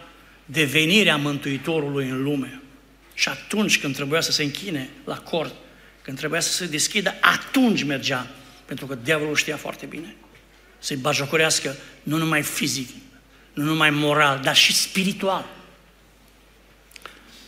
de 0.44 0.64
venirea 0.64 1.16
Mântuitorului 1.16 2.08
în 2.08 2.22
lume. 2.22 2.60
Și 3.14 3.28
atunci 3.28 3.78
când 3.78 3.94
trebuia 3.94 4.20
să 4.20 4.32
se 4.32 4.42
închine 4.42 4.90
la 5.04 5.18
cort, 5.18 5.54
când 6.02 6.18
trebuia 6.18 6.40
să 6.40 6.52
se 6.52 6.66
deschidă, 6.66 7.14
atunci 7.20 7.82
mergea. 7.82 8.30
Pentru 8.70 8.88
că 8.88 8.94
diavolul 8.94 9.34
știa 9.34 9.56
foarte 9.56 9.86
bine. 9.86 10.14
Să-i 10.78 10.96
bajocorească 10.96 11.76
nu 12.02 12.16
numai 12.16 12.42
fizic, 12.42 12.88
nu 13.52 13.64
numai 13.64 13.90
moral, 13.90 14.40
dar 14.42 14.56
și 14.56 14.72
spiritual. 14.74 15.46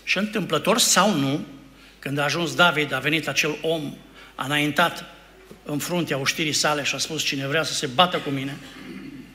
Și 0.04 0.18
întâmplător 0.18 0.78
sau 0.78 1.14
nu, 1.14 1.44
când 1.98 2.18
a 2.18 2.22
ajuns 2.22 2.54
David, 2.54 2.92
a 2.92 2.98
venit 2.98 3.28
acel 3.28 3.58
om, 3.60 3.94
a 4.34 4.44
înaintat 4.44 5.04
în 5.64 5.78
fruntea 5.78 6.18
oștirii 6.18 6.52
sale 6.52 6.82
și 6.82 6.94
a 6.94 6.98
spus 6.98 7.22
cine 7.22 7.46
vrea 7.46 7.62
să 7.62 7.72
se 7.72 7.86
bată 7.86 8.18
cu 8.18 8.30
mine. 8.30 8.56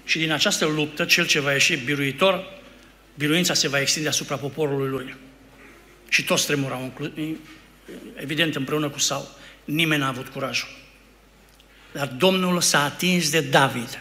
Și 0.04 0.18
din 0.18 0.32
această 0.32 0.66
luptă, 0.66 1.06
cel 1.06 1.26
ce 1.26 1.40
va 1.40 1.52
ieși 1.52 1.76
biruitor, 1.76 2.44
biruința 3.16 3.54
se 3.54 3.68
va 3.68 3.80
extinde 3.80 4.08
asupra 4.08 4.36
poporului 4.36 4.90
lui. 4.90 5.16
Și 6.10 6.24
toți 6.24 6.46
tremurau, 6.46 7.12
evident 8.16 8.56
împreună 8.56 8.90
cu 8.90 9.00
Saul. 9.00 9.36
Nimeni 9.66 10.02
n-a 10.02 10.08
avut 10.08 10.28
curajul. 10.28 10.86
Dar 11.98 12.08
Domnul 12.08 12.62
s-a 12.62 12.84
atins 12.84 13.30
de 13.30 13.42
David. 13.42 14.00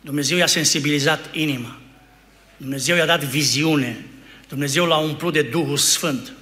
Dumnezeu 0.00 0.36
i-a 0.36 0.46
sensibilizat 0.46 1.28
inima. 1.32 1.78
Dumnezeu 2.56 2.96
i-a 2.96 3.06
dat 3.06 3.24
viziune. 3.24 4.04
Dumnezeu 4.48 4.84
l-a 4.84 4.96
umplut 4.96 5.32
de 5.32 5.42
Duhul 5.42 5.76
Sfânt. 5.76 6.32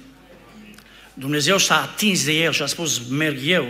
Dumnezeu 1.13 1.57
s-a 1.57 1.81
atins 1.81 2.25
de 2.25 2.31
el 2.31 2.51
și 2.51 2.61
a 2.61 2.65
spus, 2.65 3.01
merg 3.09 3.37
eu 3.43 3.65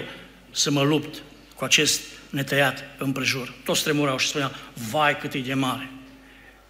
să 0.51 0.71
mă 0.71 0.81
lupt 0.81 1.21
cu 1.55 1.63
acest 1.63 2.01
netăiat 2.29 2.83
împrejur. 2.97 3.53
Toți 3.63 3.83
tremurau 3.83 4.17
și 4.17 4.27
spuneau, 4.27 4.51
vai 4.91 5.17
cât 5.17 5.33
e 5.33 5.39
de 5.39 5.53
mare. 5.53 5.91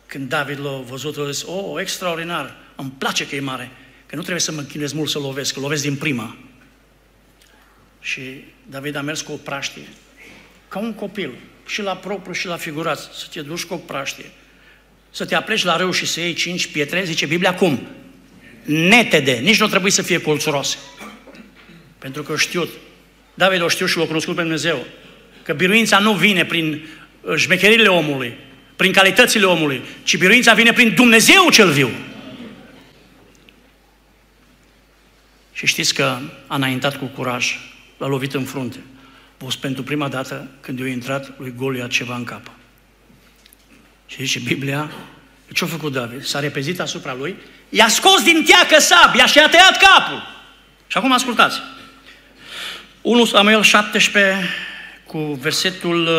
Când 0.05 0.29
David 0.29 0.59
l-a 0.59 0.83
văzut, 0.87 1.17
a 1.17 1.31
zis, 1.31 1.43
oh, 1.43 1.81
extraordinar, 1.81 2.55
îmi 2.75 2.93
place 2.97 3.27
că 3.27 3.35
e 3.35 3.39
mare, 3.39 3.71
că 4.05 4.15
nu 4.15 4.21
trebuie 4.21 4.41
să 4.41 4.51
mă 4.51 4.59
închinez 4.59 4.91
mult 4.91 5.09
să 5.09 5.19
lovesc, 5.19 5.53
că 5.53 5.59
lovesc 5.59 5.81
din 5.81 5.95
prima. 5.95 6.37
Și 8.01 8.21
David 8.69 8.95
a 8.95 9.01
mers 9.01 9.21
cu 9.21 9.31
o 9.31 9.35
praștie, 9.35 9.87
ca 10.67 10.79
un 10.79 10.93
copil, 10.93 11.31
și 11.71 11.81
la 11.81 11.95
propriu 11.95 12.33
și 12.33 12.47
la 12.47 12.57
figurat, 12.57 12.97
să 12.97 13.25
te 13.31 13.41
duci 13.41 13.63
cu 13.63 13.73
o 13.73 13.77
praștie, 13.77 14.25
să 15.11 15.25
te 15.25 15.35
apleci 15.35 15.63
la 15.63 15.75
râu 15.75 15.91
și 15.91 16.05
să 16.05 16.19
iei 16.19 16.33
cinci 16.33 16.67
pietre, 16.67 17.03
zice 17.03 17.25
Biblia, 17.25 17.55
cum? 17.55 17.87
Netede, 18.63 19.31
nici 19.31 19.59
nu 19.59 19.67
trebuie 19.67 19.91
să 19.91 20.01
fie 20.01 20.21
colțuroase. 20.21 20.77
Pentru 21.97 22.23
că 22.23 22.37
știut, 22.37 22.69
David 23.33 23.61
o 23.61 23.67
știu 23.67 23.85
și 23.85 23.97
l-a 23.97 24.05
cunoscut 24.05 24.35
pe 24.35 24.41
Dumnezeu, 24.41 24.85
că 25.43 25.53
biruința 25.53 25.99
nu 25.99 26.13
vine 26.13 26.45
prin 26.45 26.87
uh, 27.21 27.35
șmecherile 27.35 27.87
omului, 27.87 28.37
prin 28.75 28.91
calitățile 28.91 29.45
omului, 29.45 29.81
ci 30.03 30.17
biruința 30.17 30.53
vine 30.53 30.73
prin 30.73 30.93
Dumnezeu 30.93 31.49
cel 31.49 31.71
viu. 31.71 31.89
Și 35.53 35.65
știți 35.65 35.93
că 35.93 36.17
a 36.47 36.55
înaintat 36.55 36.97
cu 36.97 37.05
curaj, 37.05 37.55
l-a 38.01 38.07
lovit 38.07 38.33
în 38.33 38.43
frunte. 38.43 38.77
A 39.37 39.43
fost 39.43 39.57
pentru 39.57 39.83
prima 39.83 40.07
dată 40.07 40.47
când 40.59 40.79
i-a 40.79 40.87
intrat 40.87 41.33
lui 41.37 41.53
Golia 41.57 41.87
ceva 41.87 42.15
în 42.15 42.23
cap. 42.23 42.51
Și 44.07 44.25
zice 44.25 44.39
Biblia, 44.39 44.91
ce-a 45.53 45.67
făcut 45.67 45.91
David? 45.91 46.23
S-a 46.23 46.39
repezit 46.39 46.79
asupra 46.79 47.13
lui, 47.13 47.35
i-a 47.69 47.87
scos 47.87 48.23
din 48.23 48.43
teacă 48.45 48.79
sabia 48.79 49.25
și 49.25 49.37
i-a 49.37 49.49
tăiat 49.49 49.77
capul. 49.77 50.23
Și 50.87 50.97
acum 50.97 51.11
ascultați. 51.11 51.59
1 53.01 53.25
Samuel 53.25 53.61
17 53.61 54.49
cu 55.05 55.17
versetul 55.19 56.09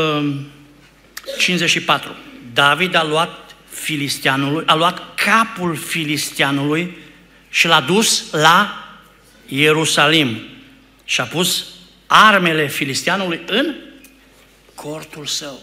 54. 1.38 2.10
Uh, 2.10 2.16
David 2.52 2.94
a 2.94 3.04
luat 3.04 3.54
filistianului, 3.70 4.64
a 4.66 4.74
luat 4.74 5.14
capul 5.14 5.76
filistianului 5.76 6.96
și 7.50 7.66
l-a 7.66 7.80
dus 7.80 8.30
la 8.30 8.86
Ierusalim 9.46 10.51
și 11.12 11.20
a 11.20 11.24
pus 11.24 11.66
armele 12.06 12.68
filistianului 12.68 13.40
în 13.46 13.74
cortul 14.74 15.26
său. 15.26 15.60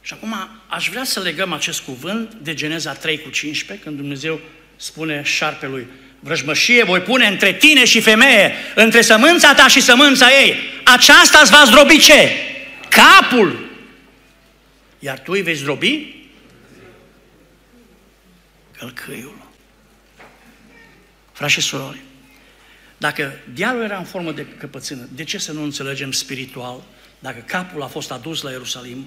Și 0.00 0.12
acum 0.12 0.34
aș 0.66 0.88
vrea 0.88 1.04
să 1.04 1.20
legăm 1.20 1.52
acest 1.52 1.80
cuvânt 1.80 2.34
de 2.34 2.54
Geneza 2.54 2.92
3 2.92 3.18
cu 3.18 3.30
15, 3.30 3.84
când 3.84 3.96
Dumnezeu 3.96 4.40
spune 4.76 5.22
șarpelui, 5.24 5.86
vrăjmășie 6.20 6.84
voi 6.84 7.00
pune 7.00 7.26
între 7.26 7.52
tine 7.52 7.84
și 7.84 8.00
femeie, 8.00 8.54
între 8.74 9.00
sămânța 9.00 9.54
ta 9.54 9.68
și 9.68 9.80
sămânța 9.80 10.28
ei. 10.30 10.56
Aceasta 10.84 11.38
îți 11.38 11.50
va 11.50 11.64
zdrobi 11.64 11.98
ce? 11.98 12.30
Capul. 12.88 13.70
Iar 14.98 15.18
tu 15.18 15.32
îi 15.32 15.42
vei 15.42 15.54
zdrobi 15.54 16.14
călcâiul. 18.78 19.46
Frați 21.32 21.52
și 21.52 21.60
surori, 21.60 22.00
dacă 22.96 23.32
dialul 23.52 23.82
era 23.82 23.98
în 23.98 24.04
formă 24.04 24.32
de 24.32 24.46
căpățână, 24.46 25.08
de 25.14 25.24
ce 25.24 25.38
să 25.38 25.52
nu 25.52 25.62
înțelegem 25.62 26.12
spiritual? 26.12 26.82
Dacă 27.18 27.38
capul 27.46 27.82
a 27.82 27.86
fost 27.86 28.10
adus 28.10 28.42
la 28.42 28.50
Ierusalim, 28.50 29.06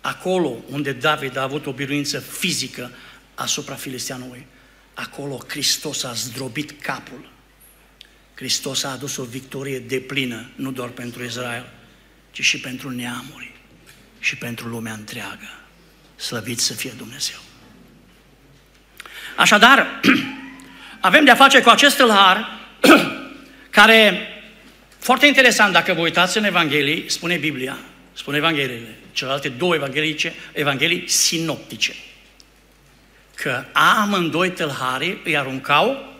acolo 0.00 0.56
unde 0.70 0.92
David 0.92 1.36
a 1.36 1.42
avut 1.42 1.66
o 1.66 1.72
biruință 1.72 2.18
fizică 2.18 2.90
asupra 3.34 3.74
filisteanului, 3.74 4.46
acolo 4.94 5.44
Hristos 5.48 6.04
a 6.04 6.12
zdrobit 6.12 6.82
capul. 6.82 7.28
Hristos 8.34 8.84
a 8.84 8.90
adus 8.90 9.16
o 9.16 9.24
victorie 9.24 9.78
deplină, 9.78 10.50
nu 10.54 10.70
doar 10.70 10.88
pentru 10.88 11.24
Israel, 11.24 11.66
ci 12.30 12.42
și 12.42 12.60
pentru 12.60 12.90
neamuri 12.90 13.52
și 14.18 14.36
pentru 14.36 14.68
lumea 14.68 14.92
întreagă. 14.92 15.50
Slăvit 16.16 16.60
să 16.60 16.72
fie 16.72 16.92
Dumnezeu! 16.96 17.38
Așadar, 19.36 20.00
avem 21.00 21.24
de-a 21.24 21.34
face 21.34 21.62
cu 21.62 21.68
acest 21.68 21.96
tâlhar 21.96 22.65
care, 23.70 24.28
foarte 24.98 25.26
interesant, 25.26 25.72
dacă 25.72 25.92
vă 25.92 26.00
uitați 26.00 26.38
în 26.38 26.44
Evanghelii, 26.44 27.04
spune 27.08 27.36
Biblia, 27.36 27.78
spune 28.12 28.36
Evangheliile, 28.36 28.98
celelalte 29.12 29.48
două 29.48 29.74
evanghelice, 29.74 30.34
evanghelii 30.52 31.08
sinoptice, 31.08 31.94
că 33.34 33.64
amândoi 33.72 34.50
tâlharii 34.50 35.20
îi 35.24 35.36
aruncau 35.36 36.14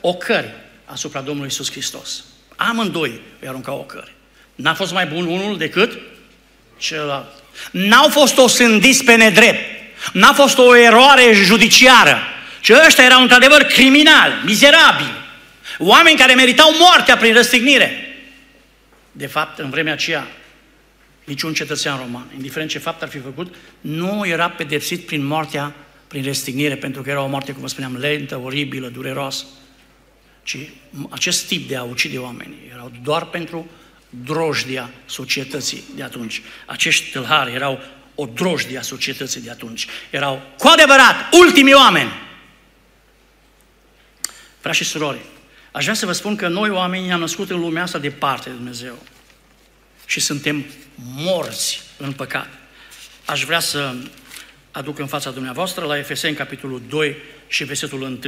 ocări 0.00 0.50
asupra 0.84 1.20
Domnului 1.20 1.50
Isus 1.50 1.70
Hristos. 1.70 2.24
Amândoi 2.56 3.20
îi 3.40 3.48
aruncau 3.48 3.78
ocări. 3.78 4.12
N-a 4.54 4.74
fost 4.74 4.92
mai 4.92 5.06
bun 5.06 5.26
unul 5.26 5.56
decât 5.56 5.98
celălalt. 6.76 7.32
N-au 7.70 8.08
fost 8.08 8.38
osândiți 8.38 9.04
pe 9.04 9.14
nedrept. 9.14 9.60
N-a 10.12 10.32
fost 10.32 10.58
o 10.58 10.76
eroare 10.76 11.32
judiciară. 11.32 12.18
Ci 12.60 12.70
ăștia 12.86 13.04
erau 13.04 13.22
într-adevăr 13.22 13.62
criminali, 13.62 14.34
mizerabili. 14.44 15.23
Oameni 15.78 16.18
care 16.18 16.34
meritau 16.34 16.70
moartea 16.78 17.16
prin 17.16 17.34
răstignire. 17.34 18.16
De 19.12 19.26
fapt, 19.26 19.58
în 19.58 19.70
vremea 19.70 19.92
aceea, 19.92 20.26
niciun 21.24 21.54
cetățean 21.54 21.98
roman, 21.98 22.26
indiferent 22.34 22.70
ce 22.70 22.78
fapt 22.78 23.02
ar 23.02 23.08
fi 23.08 23.18
făcut, 23.18 23.54
nu 23.80 24.26
era 24.26 24.50
pedepsit 24.50 25.06
prin 25.06 25.24
moartea 25.24 25.74
prin 26.08 26.24
răstignire, 26.24 26.76
pentru 26.76 27.02
că 27.02 27.10
era 27.10 27.22
o 27.22 27.26
moarte, 27.26 27.52
cum 27.52 27.60
vă 27.60 27.68
spuneam, 27.68 27.96
lentă, 27.96 28.36
oribilă, 28.36 28.88
dureroasă. 28.88 29.44
Ci 30.42 30.56
acest 31.10 31.46
tip 31.46 31.68
de 31.68 31.76
a 31.76 31.82
ucide 31.82 32.18
oameni 32.18 32.54
erau 32.72 32.92
doar 33.02 33.24
pentru 33.24 33.70
drojdia 34.08 34.90
societății 35.04 35.84
de 35.94 36.02
atunci. 36.02 36.42
Acești 36.66 37.10
tâlhari 37.10 37.52
erau 37.52 37.80
o 38.14 38.26
drojdie 38.26 38.78
a 38.78 38.82
societății 38.82 39.40
de 39.40 39.50
atunci. 39.50 39.86
Erau 40.10 40.42
cu 40.58 40.68
adevărat 40.68 41.34
ultimii 41.34 41.74
oameni. 41.74 42.10
Frați 44.60 44.76
și 44.76 44.84
surori, 44.84 45.18
aș 45.74 45.82
vrea 45.82 45.94
să 45.94 46.06
vă 46.06 46.12
spun 46.12 46.36
că 46.36 46.48
noi 46.48 46.70
oamenii 46.70 47.06
ne-am 47.06 47.20
născut 47.20 47.50
în 47.50 47.60
lumea 47.60 47.82
asta 47.82 47.98
departe 47.98 48.48
de 48.48 48.54
Dumnezeu 48.54 48.98
și 50.06 50.20
suntem 50.20 50.64
morți 51.16 51.82
în 51.96 52.12
păcat. 52.12 52.48
Aș 53.24 53.44
vrea 53.44 53.60
să 53.60 53.94
aduc 54.70 54.98
în 54.98 55.06
fața 55.06 55.30
dumneavoastră 55.30 55.84
la 55.84 55.98
Efeseni, 55.98 56.36
capitolul 56.36 56.82
2 56.88 57.16
și 57.48 57.64
versetul 57.64 58.02
1. 58.02 58.18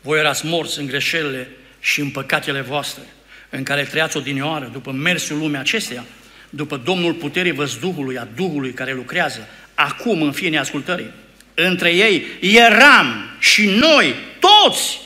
Voi 0.00 0.18
erați 0.18 0.46
morți 0.46 0.78
în 0.78 0.86
greșelile 0.86 1.48
și 1.80 2.00
în 2.00 2.10
păcatele 2.10 2.60
voastre, 2.60 3.02
în 3.50 3.62
care 3.62 3.82
trăiați 3.82 4.16
odinioară 4.16 4.70
după 4.72 4.90
mersul 4.90 5.38
lumea 5.38 5.60
acesteia, 5.60 6.04
după 6.50 6.76
Domnul 6.76 7.14
puterii 7.14 7.52
văzduhului, 7.52 8.18
a 8.18 8.28
Duhului 8.34 8.72
care 8.72 8.94
lucrează, 8.94 9.48
acum 9.74 10.22
în 10.22 10.32
fie 10.32 10.48
neascultării. 10.48 11.10
Între 11.54 11.94
ei 11.94 12.24
eram 12.40 13.36
și 13.38 13.66
noi, 13.66 14.14
toți, 14.38 15.00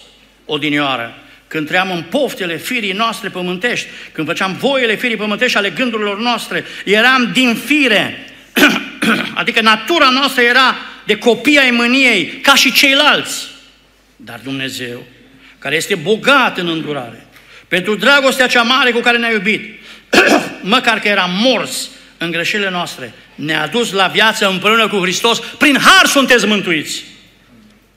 odinioară, 0.45 1.15
când 1.55 1.67
trăiam 1.67 1.91
în 1.91 2.03
poftele 2.03 2.57
firii 2.57 2.93
noastre 2.93 3.29
pământești, 3.29 3.87
când 4.13 4.27
făceam 4.27 4.53
voile 4.53 4.95
firii 4.95 5.17
pământești 5.17 5.57
ale 5.57 5.71
gândurilor 5.71 6.19
noastre, 6.19 6.65
eram 6.85 7.31
din 7.33 7.55
fire, 7.55 8.35
adică 9.41 9.61
natura 9.61 10.09
noastră 10.09 10.43
era 10.43 10.77
de 11.07 11.17
copii 11.17 11.59
ai 11.59 11.71
mâniei, 11.71 12.27
ca 12.27 12.55
și 12.55 12.73
ceilalți. 12.73 13.47
Dar 14.17 14.41
Dumnezeu, 14.43 15.07
care 15.59 15.77
este 15.77 15.95
bogat 15.95 16.59
în 16.59 16.69
îndurare, 16.69 17.27
pentru 17.69 17.95
dragostea 17.95 18.47
cea 18.47 18.63
mare 18.63 18.91
cu 18.91 19.01
care 19.01 19.19
ne-a 19.19 19.31
iubit, 19.31 19.81
măcar 20.75 20.99
că 20.99 21.09
eram 21.09 21.31
morți 21.43 21.89
în 22.19 22.31
greșelile 22.31 22.71
noastre, 22.71 23.13
ne-a 23.35 23.67
dus 23.67 23.93
la 23.93 24.07
viață 24.07 24.49
împreună 24.49 24.89
cu 24.89 24.97
Hristos, 24.97 25.39
prin 25.39 25.79
har 25.79 26.07
sunteți 26.07 26.47
mântuiți. 26.47 27.05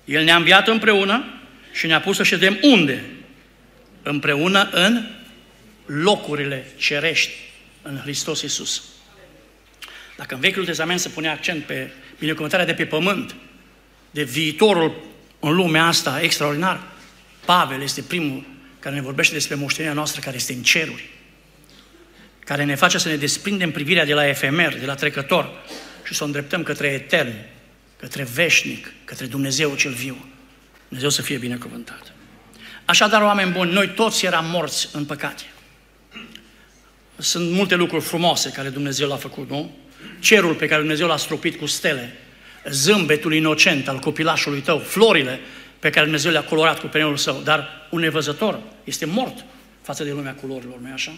El 0.06 0.24
ne-a 0.24 0.36
înviat 0.36 0.68
împreună 0.68 1.24
și 1.72 1.88
ne-a 1.88 2.00
pus 2.00 2.16
să 2.16 2.24
ședem 2.24 2.58
unde? 2.62 3.04
Împreună 4.10 4.70
în 4.72 5.06
locurile 5.86 6.68
cerești, 6.76 7.32
în 7.82 7.98
Hristos 7.98 8.42
Iisus. 8.42 8.84
Dacă 10.18 10.34
în 10.34 10.40
Vechiul 10.40 10.66
Testament 10.66 11.00
se 11.00 11.10
pune 11.10 11.30
accent 11.30 11.64
pe 11.64 11.92
binecuvântarea 12.20 12.66
de 12.66 12.74
pe 12.74 12.86
pământ, 12.86 13.36
de 14.12 14.24
viitorul 14.24 15.04
în 15.40 15.56
lumea 15.56 15.86
asta 15.86 16.22
extraordinar, 16.22 16.82
Pavel 17.46 17.82
este 17.82 18.02
primul 18.02 18.46
care 18.80 18.96
ne 18.96 19.02
vorbește 19.02 19.34
despre 19.34 19.56
moștenirea 19.56 19.96
noastră 19.96 20.22
care 20.22 20.36
este 20.36 20.54
în 20.54 20.64
ceruri, 20.64 21.10
care 22.40 22.64
ne 22.64 22.76
face 22.76 22.98
să 22.98 23.08
ne 23.08 23.16
desprindem 23.16 23.72
privirea 23.72 24.06
de 24.06 24.14
la 24.14 24.28
efemer, 24.28 24.80
de 24.80 24.86
la 24.86 24.96
trecător 24.96 25.64
și 26.04 26.14
să 26.14 26.24
o 26.24 26.26
îndreptăm 26.26 26.64
către 26.64 26.88
etern, 26.88 27.34
către 28.00 28.24
veșnic, 28.24 28.94
către 29.04 29.26
Dumnezeu 29.26 29.76
cel 29.76 29.92
viu. 29.92 30.26
Dumnezeu 30.88 31.10
să 31.10 31.22
fie 31.22 31.38
binecuvântat. 31.38 32.17
Așadar, 32.88 33.22
oameni 33.22 33.52
buni, 33.52 33.72
noi 33.72 33.90
toți 33.90 34.26
eram 34.26 34.46
morți 34.46 34.90
în 34.92 35.06
păcate. 35.06 35.44
Sunt 37.18 37.52
multe 37.52 37.76
lucruri 37.76 38.04
frumoase 38.04 38.50
care 38.50 38.70
Dumnezeu 38.70 39.08
l-a 39.08 39.16
făcut, 39.16 39.50
nu? 39.50 39.72
Cerul 40.20 40.54
pe 40.54 40.68
care 40.68 40.80
Dumnezeu 40.80 41.08
l-a 41.08 41.18
stropit 41.18 41.60
cu 41.60 41.66
stele, 41.66 42.18
zâmbetul 42.70 43.34
inocent 43.34 43.88
al 43.88 44.00
copilașului 44.00 44.60
tău, 44.60 44.80
florile 44.80 45.40
pe 45.80 45.90
care 45.90 46.04
Dumnezeu 46.04 46.32
le-a 46.32 46.44
colorat 46.44 46.80
cu 46.80 46.88
penelul 46.88 47.18
său, 47.18 47.42
dar 47.44 47.88
un 47.90 48.00
nevăzător 48.00 48.60
este 48.84 49.06
mort 49.06 49.46
față 49.82 50.04
de 50.04 50.12
lumea 50.12 50.34
culorilor, 50.34 50.80
nu 50.80 50.94
așa? 50.94 51.12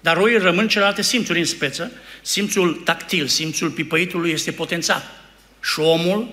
Dar 0.00 0.16
roi 0.16 0.38
rămân 0.38 0.68
celelalte 0.68 1.02
simțuri 1.02 1.38
în 1.38 1.44
speță, 1.44 1.92
simțul 2.22 2.74
tactil, 2.74 3.26
simțul 3.26 3.70
pipăitului 3.70 4.30
este 4.30 4.52
potențat. 4.52 5.04
Și 5.62 5.80
omul 5.80 6.28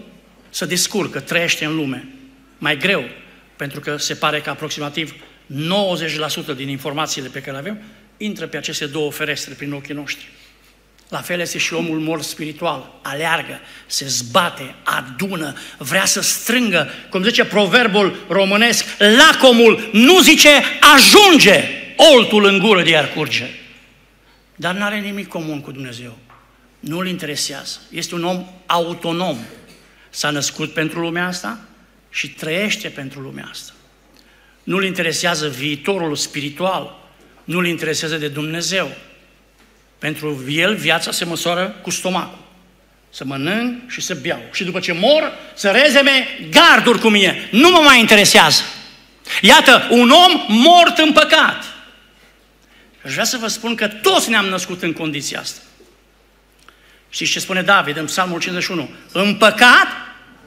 se 0.50 0.66
descurcă, 0.66 1.20
trăiește 1.20 1.66
în 1.66 1.76
lume. 1.76 2.08
Mai 2.58 2.78
greu, 2.78 3.04
pentru 3.64 3.82
că 3.82 3.98
se 3.98 4.14
pare 4.14 4.42
că 4.42 4.50
aproximativ 4.50 5.14
90% 6.54 6.56
din 6.56 6.70
informațiile 6.70 7.28
pe 7.28 7.40
care 7.40 7.52
le 7.52 7.58
avem 7.58 7.82
intră 8.18 8.48
pe 8.48 8.58
aceste 8.58 8.86
două 8.86 9.12
ferestre 9.12 9.54
prin 9.54 9.74
ochii 9.74 9.94
noștri. 9.94 10.30
La 11.10 11.18
fel 11.18 11.40
este 11.40 11.58
și 11.58 11.74
omul 11.74 12.00
mort 12.00 12.24
spiritual. 12.24 13.00
Aleargă, 13.02 13.60
se 13.86 14.06
zbate, 14.08 14.76
adună, 14.84 15.54
vrea 15.78 16.06
să 16.06 16.22
strângă. 16.22 16.90
Cum 17.10 17.24
zice 17.24 17.46
proverbul 17.46 18.26
românesc, 18.28 18.86
lacomul 18.98 19.90
nu 19.92 20.22
zice 20.22 20.50
ajunge, 20.96 21.64
oltul 22.16 22.46
în 22.46 22.60
gură 22.60 22.84
de 22.84 22.90
iar 22.90 23.14
curge. 23.14 23.50
Dar 24.56 24.76
nu 24.76 24.84
are 24.84 25.00
nimic 25.00 25.28
comun 25.28 25.62
cu 25.62 25.72
Dumnezeu. 25.72 26.18
Nu 26.80 26.98
îl 26.98 27.08
interesează. 27.08 27.80
Este 27.90 28.16
un 28.16 28.24
om 28.24 28.46
autonom. 28.66 29.38
S-a 30.10 30.30
născut 30.30 30.74
pentru 30.74 31.00
lumea 31.00 31.28
asta 31.28 31.60
și 32.14 32.30
trăiește 32.30 32.88
pentru 32.88 33.20
lumea 33.20 33.48
asta. 33.52 33.74
Nu-l 34.64 34.84
interesează 34.84 35.48
viitorul 35.48 36.16
spiritual, 36.16 37.00
nu-l 37.44 37.68
interesează 37.68 38.18
de 38.18 38.28
Dumnezeu. 38.28 38.92
Pentru 40.00 40.44
el 40.50 40.76
viața 40.76 41.12
se 41.12 41.26
măsoară 41.26 41.76
cu 41.82 41.90
stomacul. 41.90 42.42
Să 43.10 43.26
mănânc 43.26 43.90
și 43.90 44.02
să 44.02 44.14
beau. 44.22 44.42
Și 44.52 44.64
după 44.64 44.80
ce 44.80 44.92
mor, 44.92 45.32
să 45.56 45.70
rezeme 45.70 46.28
garduri 46.50 47.00
cu 47.00 47.10
mine. 47.10 47.48
Nu 47.52 47.70
mă 47.70 47.80
mai 47.84 48.00
interesează. 48.00 48.62
Iată, 49.42 49.88
un 49.90 50.10
om 50.10 50.46
mort 50.48 50.98
în 50.98 51.12
păcat. 51.12 51.64
Aș 53.06 53.12
vrea 53.12 53.24
să 53.24 53.38
vă 53.38 53.48
spun 53.48 53.76
că 53.76 53.88
toți 53.88 54.30
ne-am 54.30 54.46
născut 54.46 54.84
în 54.84 54.94
condiția 54.94 55.40
asta. 55.40 55.62
Știți 57.10 57.32
ce 57.32 57.40
spune 57.40 57.62
David 57.62 57.98
în 57.98 58.06
Psalmul 58.06 58.40
51? 58.40 58.90
În 59.12 59.36
păcat 59.36 59.88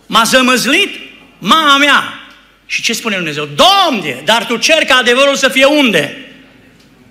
m-a 0.07 0.23
zămăzlit 0.23 1.06
mama 1.39 1.77
mea. 1.77 2.03
Și 2.67 2.83
ce 2.83 2.93
spune 2.93 3.17
Dumnezeu? 3.17 3.45
Domne, 3.47 4.23
dar 4.25 4.47
tu 4.47 4.57
cer 4.57 4.85
ca 4.85 4.95
adevărul 4.95 5.37
să 5.37 5.49
fie 5.49 5.65
unde? 5.65 6.17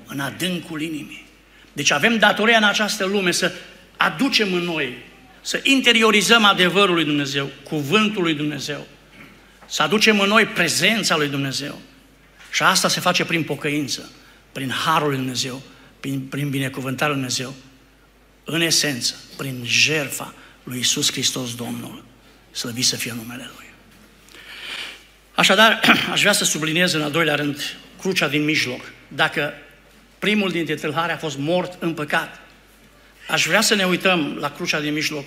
În 0.06 0.20
adâncul 0.20 0.82
inimii. 0.82 1.26
Deci 1.74 1.92
avem 1.92 2.18
datoria 2.18 2.58
în 2.58 2.64
această 2.64 3.06
lume 3.06 3.32
să 3.32 3.52
aducem 3.98 4.54
în 4.54 4.64
noi, 4.64 4.98
să 5.42 5.60
interiorizăm 5.64 6.46
adevărul 6.46 6.96
lui 6.96 7.04
Dumnezeu, 7.04 7.50
cuvântul 7.64 8.22
lui 8.24 8.34
Dumnezeu, 8.34 8.88
să 9.66 9.82
aducem 9.82 10.20
în 10.20 10.28
noi 10.28 10.46
prezența 10.46 11.18
lui 11.18 11.28
Dumnezeu. 11.28 11.80
Și 12.52 12.64
asta 12.64 12.88
se 12.88 13.00
face 13.00 13.26
prin 13.26 13.44
pocăință, 13.44 14.10
prin 14.52 14.72
harul 14.86 15.08
lui 15.08 15.18
Dumnezeu, 15.18 15.62
prin, 16.00 16.20
prin 16.20 16.50
binecuvântarea 16.50 17.14
lui 17.14 17.24
Dumnezeu, 17.24 17.54
în 18.44 18.62
esență, 18.62 19.16
prin 19.38 19.64
jerfa 19.66 20.34
lui 20.64 20.80
Isus 20.80 21.12
Hristos 21.12 21.56
Domnul. 21.56 22.04
Slăvit 22.52 22.86
să 22.86 22.96
fie 22.96 23.14
numele 23.16 23.50
Lui. 23.56 23.65
Așadar, 25.36 25.80
aș 26.14 26.20
vrea 26.20 26.32
să 26.32 26.44
subliniez 26.44 26.94
în 26.94 27.02
al 27.02 27.12
doilea 27.12 27.36
rând 27.36 27.78
crucea 28.00 28.28
din 28.28 28.44
mijloc. 28.44 28.92
Dacă 29.08 29.54
primul 30.20 30.50
dintre 30.50 30.76
tâlhari 30.76 31.12
a 31.12 31.18
fost 31.18 31.38
mort 31.38 31.78
în 31.80 31.94
păcat. 31.94 32.40
Aș 33.28 33.46
vrea 33.46 33.62
să 33.62 33.76
ne 33.76 33.84
uităm 33.84 34.38
la 34.40 34.52
crucea 34.52 34.80
din 34.80 34.94
mijloc, 34.94 35.24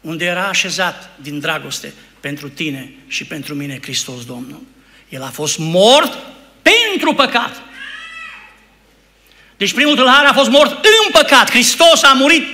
unde 0.00 0.24
era 0.24 0.46
așezat 0.46 1.10
din 1.20 1.40
dragoste 1.40 1.92
pentru 2.20 2.48
tine 2.48 2.92
și 3.06 3.24
pentru 3.24 3.54
mine 3.54 3.78
Hristos 3.82 4.24
Domnul. 4.24 4.62
El 5.08 5.22
a 5.22 5.30
fost 5.30 5.58
mort 5.58 6.18
pentru 6.62 7.14
păcat. 7.14 7.62
Deci 9.56 9.72
primul 9.74 9.94
tâlhar 9.94 10.24
a 10.24 10.32
fost 10.32 10.50
mort 10.50 10.72
în 10.72 11.10
păcat. 11.12 11.50
Hristos 11.50 12.02
a 12.02 12.12
murit 12.12 12.46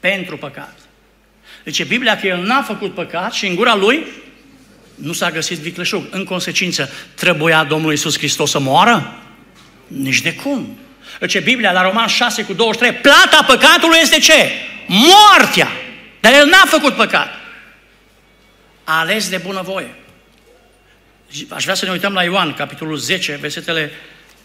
pentru 0.00 0.36
păcat. 0.36 0.78
Deci 1.64 1.84
Biblia 1.84 2.18
că 2.18 2.26
el 2.26 2.42
n-a 2.42 2.62
făcut 2.62 2.94
păcat 2.94 3.32
și 3.32 3.46
în 3.46 3.54
gura 3.54 3.74
lui 3.74 4.06
nu 5.02 5.12
s-a 5.12 5.30
găsit 5.30 5.58
vicleșug. 5.58 6.06
În 6.10 6.24
consecință, 6.24 6.92
trebuia 7.14 7.64
Domnul 7.64 7.90
Iisus 7.90 8.18
Hristos 8.18 8.50
să 8.50 8.58
moară? 8.58 9.18
Nici 9.86 10.20
de 10.20 10.34
cum. 10.34 10.78
Ce 11.28 11.40
Biblia 11.40 11.72
la 11.72 11.82
Roman 11.82 12.06
6 12.06 12.44
cu 12.44 12.52
23, 12.52 13.00
plata 13.00 13.44
păcatului 13.46 13.98
este 14.00 14.18
ce? 14.18 14.52
Moartea! 14.86 15.68
Dar 16.20 16.32
el 16.32 16.46
n-a 16.46 16.64
făcut 16.66 16.94
păcat. 16.94 17.34
A 18.84 18.98
ales 18.98 19.28
de 19.28 19.36
bunăvoie. 19.36 19.94
Aș 21.48 21.62
vrea 21.62 21.74
să 21.74 21.84
ne 21.84 21.90
uităm 21.90 22.12
la 22.12 22.22
Ioan, 22.22 22.54
capitolul 22.54 22.96
10, 22.96 23.38
versetele 23.40 23.90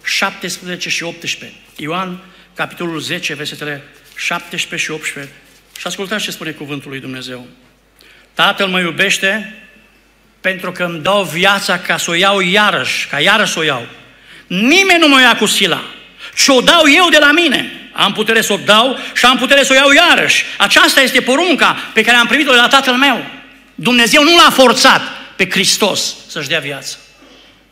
17 0.04 0.90
și 0.90 1.04
18. 1.04 1.58
Ioan, 1.76 2.20
capitolul 2.54 3.00
10, 3.00 3.34
versetele 3.34 3.84
17 4.16 4.88
și 4.88 4.92
18. 4.92 5.34
Și 5.78 5.88
ascultați 5.88 6.24
ce 6.24 6.32
spune 6.32 6.52
cuvântul 6.52 6.90
lui 6.90 7.00
Dumnezeu. 7.00 7.48
Tatăl 8.34 8.68
mă 8.68 8.80
iubește 8.80 9.54
pentru 10.46 10.72
că 10.72 10.84
îmi 10.84 11.00
dau 11.00 11.24
viața 11.24 11.78
ca 11.80 11.98
să 11.98 12.10
o 12.10 12.14
iau 12.14 12.40
iarăși, 12.40 13.08
ca 13.08 13.20
iarăși 13.20 13.52
să 13.52 13.60
o 13.60 13.64
iau. 13.64 13.86
Nimeni 14.48 15.00
nu 15.00 15.08
mă 15.08 15.22
ia 15.22 15.36
cu 15.36 15.46
sila, 15.46 15.84
ci 16.36 16.48
o 16.48 16.62
dau 16.62 16.84
eu 16.96 17.10
de 17.10 17.18
la 17.20 17.32
mine. 17.32 17.90
Am 17.94 18.14
putere 18.14 18.42
să 18.42 18.54
o 18.54 18.58
dau 18.66 18.98
și 19.14 19.26
am 19.26 19.38
putere 19.38 19.64
să 19.64 19.74
o 19.74 19.76
iau 19.76 19.92
iarăși. 19.92 20.46
Aceasta 20.58 21.02
este 21.02 21.22
porunca 21.22 21.78
pe 21.94 22.02
care 22.02 22.18
am 22.18 22.28
primit-o 22.28 22.52
de 22.52 22.58
la 22.58 22.68
Tatăl 22.68 22.94
meu. 22.94 23.26
Dumnezeu 23.76 24.24
nu 24.24 24.36
l-a 24.36 24.50
forțat 24.50 25.02
pe 25.36 25.50
Hristos 25.50 26.16
să-și 26.28 26.48
dea 26.48 26.60
viață. 26.60 26.98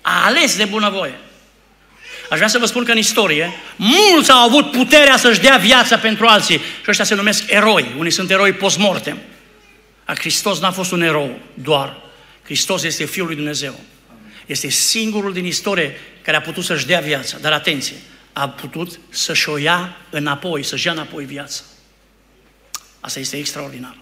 A 0.01 0.25
ales 0.25 0.55
de 0.57 0.65
bunăvoie. 0.65 1.19
Aș 2.29 2.38
vrea 2.38 2.47
să 2.47 2.57
vă 2.57 2.65
spun 2.65 2.83
că 2.83 2.91
în 2.91 2.97
istorie, 2.97 3.53
mulți 3.75 4.31
au 4.31 4.47
avut 4.47 4.71
puterea 4.71 5.17
să-și 5.17 5.39
dea 5.39 5.57
viața 5.57 5.97
pentru 5.97 6.25
alții 6.25 6.57
și 6.57 6.88
ăștia 6.88 7.05
se 7.05 7.15
numesc 7.15 7.43
eroi. 7.47 7.91
Unii 7.97 8.12
sunt 8.12 8.31
eroi 8.31 8.53
post-mortem. 8.53 9.17
A 10.05 10.13
Hristos 10.13 10.59
n-a 10.59 10.71
fost 10.71 10.91
un 10.91 11.01
erou 11.01 11.39
doar. 11.53 12.01
Hristos 12.43 12.84
este 12.84 13.06
Fiul 13.06 13.25
lui 13.25 13.36
Dumnezeu. 13.36 13.79
Este 14.45 14.69
singurul 14.69 15.34
din 15.34 15.45
istorie 15.45 15.99
care 16.21 16.38
a 16.38 16.41
putut 16.41 16.63
să-și 16.63 16.86
dea 16.86 16.99
viața. 16.99 17.38
Dar 17.41 17.51
atenție, 17.51 17.95
a 18.34 18.49
putut 18.49 18.99
să-și 19.10 19.49
o 19.49 19.58
ia 19.58 19.97
înapoi, 20.10 20.63
să-și 20.63 20.86
ia 20.86 20.91
înapoi 20.91 21.25
viața. 21.25 21.62
Asta 22.99 23.19
este 23.19 23.38
extraordinar. 23.38 23.97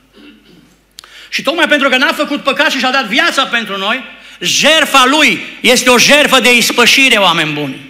Și 1.30 1.42
tocmai 1.42 1.68
pentru 1.68 1.90
că 1.90 1.98
n-a 1.98 2.14
făcut 2.14 2.44
păcat 2.44 2.72
și 2.72 2.78
și-a 2.78 2.92
dat 2.92 3.06
viața 3.06 3.46
pentru 3.46 3.78
noi, 3.78 4.04
jerfa 4.40 5.06
lui 5.06 5.40
este 5.62 5.90
o 5.90 5.98
jerfă 5.98 6.40
de 6.40 6.56
ispășire, 6.56 7.18
oameni 7.18 7.54
buni. 7.54 7.90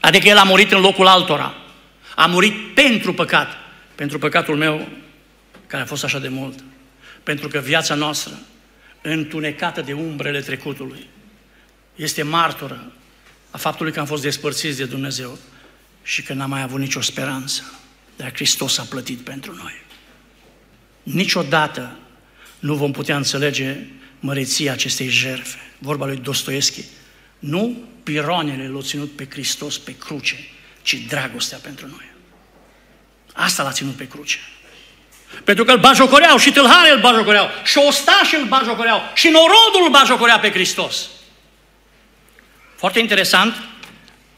Adică 0.00 0.28
el 0.28 0.36
a 0.36 0.42
murit 0.42 0.72
în 0.72 0.80
locul 0.80 1.06
altora. 1.06 1.54
A 2.14 2.26
murit 2.26 2.74
pentru 2.74 3.14
păcat, 3.14 3.56
pentru 3.94 4.18
păcatul 4.18 4.56
meu, 4.56 4.88
care 5.66 5.82
a 5.82 5.86
fost 5.86 6.04
așa 6.04 6.18
de 6.18 6.28
mult. 6.28 6.58
Pentru 7.22 7.48
că 7.48 7.58
viața 7.58 7.94
noastră, 7.94 8.38
întunecată 9.02 9.80
de 9.80 9.92
umbrele 9.92 10.40
trecutului, 10.40 11.06
este 11.96 12.22
martoră 12.22 12.92
a 13.50 13.58
faptului 13.58 13.92
că 13.92 14.00
am 14.00 14.06
fost 14.06 14.22
despărțiți 14.22 14.76
de 14.76 14.84
Dumnezeu 14.84 15.38
și 16.02 16.22
că 16.22 16.32
n-am 16.32 16.50
mai 16.50 16.62
avut 16.62 16.80
nicio 16.80 17.00
speranță. 17.00 17.72
Dar 18.16 18.34
Hristos 18.34 18.78
a 18.78 18.82
plătit 18.82 19.18
pentru 19.18 19.54
noi. 19.54 19.82
Niciodată 21.02 21.98
nu 22.58 22.74
vom 22.74 22.92
putea 22.92 23.16
înțelege 23.16 23.76
măreția 24.20 24.72
acestei 24.72 25.08
jerfe. 25.08 25.58
Vorba 25.78 26.06
lui 26.06 26.16
Dostoevski. 26.16 26.84
Nu 27.38 27.84
piroanele 28.02 28.68
l-au 28.68 28.82
ținut 28.82 29.16
pe 29.16 29.26
Hristos 29.30 29.78
pe 29.78 29.96
cruce, 29.96 30.36
ci 30.82 30.94
dragostea 30.94 31.58
pentru 31.58 31.86
noi. 31.86 32.04
Asta 33.32 33.62
l-a 33.62 33.72
ținut 33.72 33.94
pe 33.94 34.08
cruce. 34.08 34.38
Pentru 35.44 35.64
că 35.64 35.72
îl 35.72 35.78
bajocoreau 35.78 36.36
și 36.36 36.52
tâlhare 36.52 36.90
îl 36.90 37.00
bajocoreau 37.00 37.48
și 37.64 37.78
ostași 37.78 38.34
îl 38.34 38.44
bajocoreau 38.44 39.02
și 39.14 39.28
norodul 39.28 39.82
îl 39.84 39.90
bajocorea 39.90 40.38
pe 40.38 40.50
Hristos. 40.50 41.08
Foarte 42.76 42.98
interesant, 42.98 43.54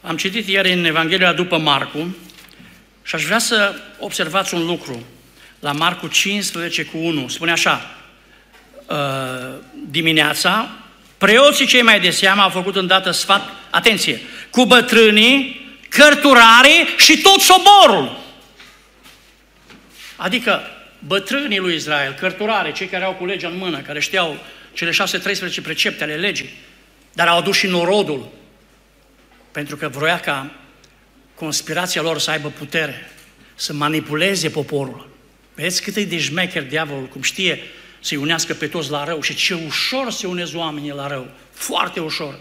am 0.01 0.17
citit 0.17 0.47
ieri 0.47 0.73
în 0.73 0.85
Evanghelia 0.85 1.33
după 1.33 1.57
Marcu 1.57 2.15
și 3.03 3.15
aș 3.15 3.23
vrea 3.23 3.39
să 3.39 3.75
observați 3.99 4.53
un 4.53 4.65
lucru. 4.65 5.05
La 5.59 5.71
Marcu 5.71 6.07
15 6.07 6.83
cu 6.83 6.97
1 6.97 7.27
spune 7.27 7.51
așa, 7.51 7.95
ă, 8.89 9.51
dimineața, 9.73 10.69
preoții 11.17 11.65
cei 11.65 11.81
mai 11.81 11.99
de 11.99 12.09
seamă 12.09 12.41
au 12.41 12.49
făcut 12.49 12.75
îndată 12.75 13.11
sfat, 13.11 13.49
atenție, 13.69 14.21
cu 14.49 14.65
bătrânii, 14.65 15.69
cărturarii 15.89 16.87
și 16.97 17.17
tot 17.17 17.39
soborul. 17.39 18.19
Adică 20.15 20.61
bătrânii 21.07 21.59
lui 21.59 21.75
Israel, 21.75 22.13
cărturare, 22.13 22.71
cei 22.71 22.87
care 22.87 23.03
au 23.03 23.13
cu 23.13 23.25
legea 23.25 23.47
în 23.47 23.57
mână, 23.57 23.79
care 23.79 23.99
știau 23.99 24.37
cele 24.73 24.91
6-13 24.91 25.61
precepte 25.63 26.03
ale 26.03 26.15
legii, 26.15 26.49
dar 27.13 27.27
au 27.27 27.37
adus 27.37 27.57
și 27.57 27.67
norodul, 27.67 28.31
pentru 29.51 29.75
că 29.77 29.87
vroia 29.87 30.19
ca 30.19 30.51
conspirația 31.35 32.01
lor 32.01 32.19
să 32.19 32.31
aibă 32.31 32.49
putere, 32.49 33.11
să 33.55 33.73
manipuleze 33.73 34.49
poporul. 34.49 35.09
Vedeți 35.55 35.81
cât 35.81 35.95
e 35.95 36.03
de 36.03 36.19
șmecher 36.19 36.63
diavolul, 36.63 37.05
cum 37.05 37.21
știe 37.21 37.59
să-i 37.99 38.17
unească 38.17 38.53
pe 38.53 38.67
toți 38.67 38.91
la 38.91 39.03
rău 39.03 39.21
și 39.21 39.35
ce 39.35 39.53
ușor 39.53 40.11
se 40.11 40.27
unesc 40.27 40.55
oamenii 40.55 40.91
la 40.91 41.07
rău. 41.07 41.27
Foarte 41.51 41.99
ușor. 41.99 42.39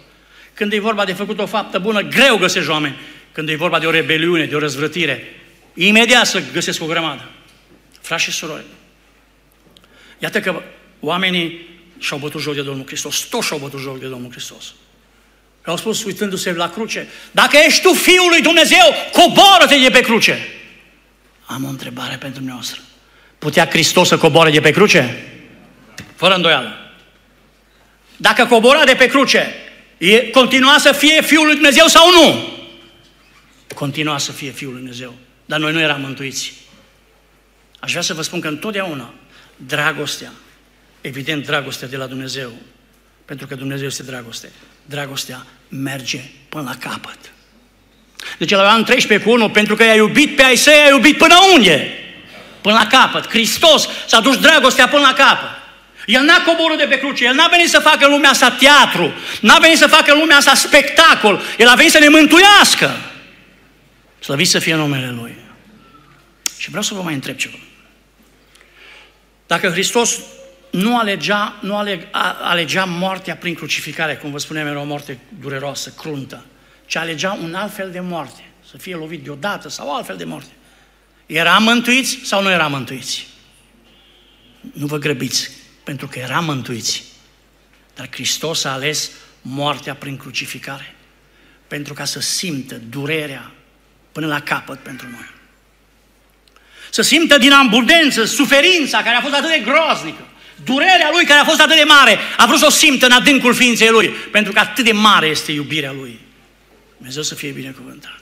Când 0.55 0.73
e 0.73 0.79
vorba 0.79 1.05
de 1.05 1.12
făcut 1.12 1.38
o 1.38 1.46
faptă 1.46 1.79
bună, 1.79 2.01
greu 2.01 2.37
găsești 2.37 2.70
oameni. 2.70 2.96
Când 3.33 3.49
e 3.49 3.55
vorba 3.55 3.79
de 3.79 3.87
o 3.87 3.90
rebeliune, 3.90 4.44
de 4.44 4.55
o 4.55 4.59
răzvrătire, 4.59 5.25
imediat 5.75 6.27
să 6.27 6.42
găsesc 6.53 6.83
o 6.83 6.87
grămadă. 6.87 7.29
Frați 8.00 8.22
și 8.22 8.30
surori, 8.30 8.64
iată 10.18 10.40
că 10.40 10.62
oamenii 11.00 11.68
și-au 11.98 12.18
bătut 12.18 12.40
joc 12.40 12.54
de 12.54 12.62
Domnul 12.62 12.86
Hristos, 12.86 13.18
toți 13.18 13.46
și-au 13.46 13.58
bătut 13.58 13.80
joc 13.80 13.98
de 13.98 14.06
Domnul 14.06 14.30
Hristos. 14.30 14.74
Au 15.64 15.76
spus 15.76 16.04
uitându-se 16.04 16.52
la 16.52 16.70
cruce, 16.70 17.08
dacă 17.30 17.56
ești 17.66 17.82
tu 17.82 17.92
Fiul 17.92 18.28
lui 18.28 18.42
Dumnezeu, 18.42 18.94
coboară-te 19.12 19.78
de 19.78 19.90
pe 19.90 20.00
cruce. 20.00 20.48
Am 21.44 21.64
o 21.64 21.68
întrebare 21.68 22.16
pentru 22.16 22.38
dumneavoastră. 22.38 22.80
Putea 23.38 23.68
Hristos 23.68 24.08
să 24.08 24.18
coboare 24.18 24.50
de 24.50 24.60
pe 24.60 24.70
cruce? 24.70 25.24
Fără 26.16 26.34
îndoială. 26.34 26.92
Dacă 28.16 28.46
cobora 28.46 28.84
de 28.84 28.94
pe 28.94 29.06
cruce, 29.06 29.54
e, 29.98 30.30
continua 30.30 30.78
să 30.78 30.92
fie 30.92 31.22
Fiul 31.22 31.44
lui 31.44 31.54
Dumnezeu 31.54 31.86
sau 31.86 32.10
nu? 32.10 32.48
Continua 33.74 34.18
să 34.18 34.32
fie 34.32 34.50
Fiul 34.50 34.70
lui 34.70 34.80
Dumnezeu. 34.80 35.14
Dar 35.44 35.58
noi 35.58 35.72
nu 35.72 35.80
eram 35.80 36.00
mântuiți. 36.00 36.52
Aș 37.81 37.90
vrea 37.90 38.03
să 38.03 38.14
vă 38.14 38.23
spun 38.23 38.40
că 38.40 38.49
întotdeauna 38.49 39.14
dragostea, 39.57 40.33
evident 41.01 41.47
dragostea 41.47 41.88
de 41.88 41.97
la 41.97 42.07
Dumnezeu, 42.07 42.53
pentru 43.25 43.47
că 43.47 43.55
Dumnezeu 43.55 43.87
este 43.87 44.03
dragoste, 44.03 44.51
dragostea 44.85 45.47
merge 45.69 46.21
până 46.49 46.62
la 46.62 46.90
capăt. 46.90 47.19
Deci 48.38 48.51
la 48.51 48.62
Ioan 48.62 48.85
13 48.85 49.29
cu 49.29 49.35
1, 49.35 49.51
pentru 49.51 49.77
că 49.77 49.85
i-a 49.85 49.95
iubit 49.95 50.37
pe 50.37 50.43
ai 50.43 50.57
săi, 50.57 50.75
i-a 50.75 50.88
iubit 50.88 51.16
până 51.16 51.35
unde? 51.55 51.93
Până 52.61 52.75
la 52.75 52.87
capăt. 52.87 53.29
Hristos 53.29 53.88
s-a 54.07 54.21
dus 54.21 54.38
dragostea 54.38 54.88
până 54.88 55.03
la 55.03 55.12
capăt. 55.12 55.49
El 56.07 56.23
n-a 56.23 56.43
coborât 56.43 56.79
de 56.79 56.85
pe 56.85 56.99
cruce, 56.99 57.25
El 57.25 57.35
n-a 57.35 57.47
venit 57.47 57.69
să 57.69 57.79
facă 57.79 58.05
în 58.05 58.11
lumea 58.11 58.31
asta 58.31 58.51
teatru, 58.51 59.12
n-a 59.40 59.59
venit 59.59 59.79
să 59.79 59.87
facă 59.87 60.12
în 60.12 60.19
lumea 60.19 60.37
asta 60.37 60.55
spectacol, 60.55 61.40
El 61.59 61.69
a 61.69 61.75
venit 61.75 61.93
să 61.93 61.99
ne 61.99 62.09
mântuiască. 62.09 62.97
Slăvit 64.21 64.49
să 64.49 64.59
fie 64.59 64.75
numele 64.75 65.11
Lui. 65.11 65.35
Și 66.59 66.69
vreau 66.69 66.83
să 66.83 66.95
vă 66.95 67.03
mai 67.03 67.14
întreb 67.14 67.37
ceva. 67.37 67.57
Dacă 69.50 69.68
Hristos 69.68 70.18
nu 70.70 70.98
alegea, 70.98 71.58
nu 71.60 71.76
aleg, 71.76 72.06
alegea 72.42 72.84
moartea 72.84 73.36
prin 73.36 73.54
crucificare, 73.54 74.16
cum 74.16 74.30
vă 74.30 74.38
spuneam, 74.38 74.66
era 74.66 74.80
o 74.80 74.84
moarte 74.84 75.18
dureroasă, 75.40 75.90
cruntă, 75.90 76.44
ci 76.86 76.96
alegea 76.96 77.38
un 77.42 77.54
alt 77.54 77.74
fel 77.74 77.90
de 77.90 78.00
moarte, 78.00 78.44
să 78.70 78.76
fie 78.76 78.94
lovit 78.94 79.22
deodată 79.22 79.68
sau 79.68 79.94
altfel 79.94 80.16
de 80.16 80.24
moarte. 80.24 80.50
Era 81.26 81.58
mântuiți 81.58 82.18
sau 82.22 82.42
nu 82.42 82.50
era 82.50 82.66
mântuiți? 82.66 83.26
Nu 84.72 84.86
vă 84.86 84.98
grăbiți, 84.98 85.50
pentru 85.84 86.06
că 86.06 86.18
era 86.18 86.40
mântuiți. 86.40 87.04
Dar 87.94 88.08
Hristos 88.10 88.64
a 88.64 88.72
ales 88.72 89.10
moartea 89.42 89.94
prin 89.94 90.16
crucificare, 90.16 90.94
pentru 91.68 91.94
ca 91.94 92.04
să 92.04 92.20
simtă 92.20 92.74
durerea 92.74 93.50
până 94.12 94.26
la 94.26 94.40
capăt 94.40 94.78
pentru 94.78 95.08
noi. 95.08 95.39
Să 96.90 97.03
simtă 97.03 97.38
din 97.38 97.53
abundență 97.53 98.24
suferința 98.24 99.03
care 99.03 99.16
a 99.16 99.20
fost 99.20 99.35
atât 99.35 99.50
de 99.50 99.62
groaznică 99.64 100.24
Durerea 100.64 101.11
lui 101.12 101.24
care 101.24 101.40
a 101.40 101.44
fost 101.44 101.61
atât 101.61 101.76
de 101.76 101.85
mare, 101.85 102.18
a 102.37 102.46
vrut 102.46 102.59
să 102.59 102.66
o 102.66 102.70
simtă 102.70 103.07
în 103.07 103.12
adâncul 103.12 103.55
ființei 103.55 103.88
lui, 103.88 104.09
pentru 104.09 104.53
că 104.53 104.59
atât 104.59 104.85
de 104.85 104.92
mare 104.92 105.26
este 105.26 105.53
iubirea 105.53 105.92
lui. 105.92 106.20
Dumnezeu 106.96 107.22
să 107.22 107.35
fie 107.35 107.50
binecuvântat. 107.50 108.20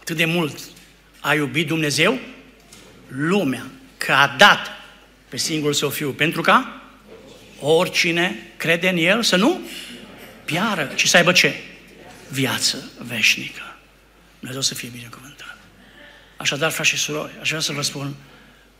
Atât 0.00 0.16
de 0.16 0.24
mult 0.24 0.58
a 1.20 1.34
iubit 1.34 1.66
Dumnezeu 1.66 2.18
lumea, 3.08 3.66
că 3.96 4.12
a 4.12 4.34
dat 4.38 4.70
pe 5.28 5.36
singurul 5.36 5.74
său 5.74 5.88
fiu, 5.88 6.10
pentru 6.10 6.40
ca 6.40 6.82
oricine 7.60 8.52
crede 8.56 8.88
în 8.88 8.96
el 8.96 9.22
să 9.22 9.36
nu 9.36 9.60
piară, 10.44 10.92
ci 10.94 11.08
să 11.08 11.16
aibă 11.16 11.32
ce? 11.32 11.54
Viață 12.28 12.90
veșnică. 12.98 13.76
Dumnezeu 14.38 14.62
să 14.62 14.74
fie 14.74 14.90
binecuvântat. 14.92 15.41
Așadar, 16.42 16.70
frați 16.70 16.88
și 16.88 16.96
surori, 16.96 17.32
aș 17.40 17.48
vrea 17.48 17.60
să 17.60 17.72
vă 17.72 17.82
spun, 17.82 18.14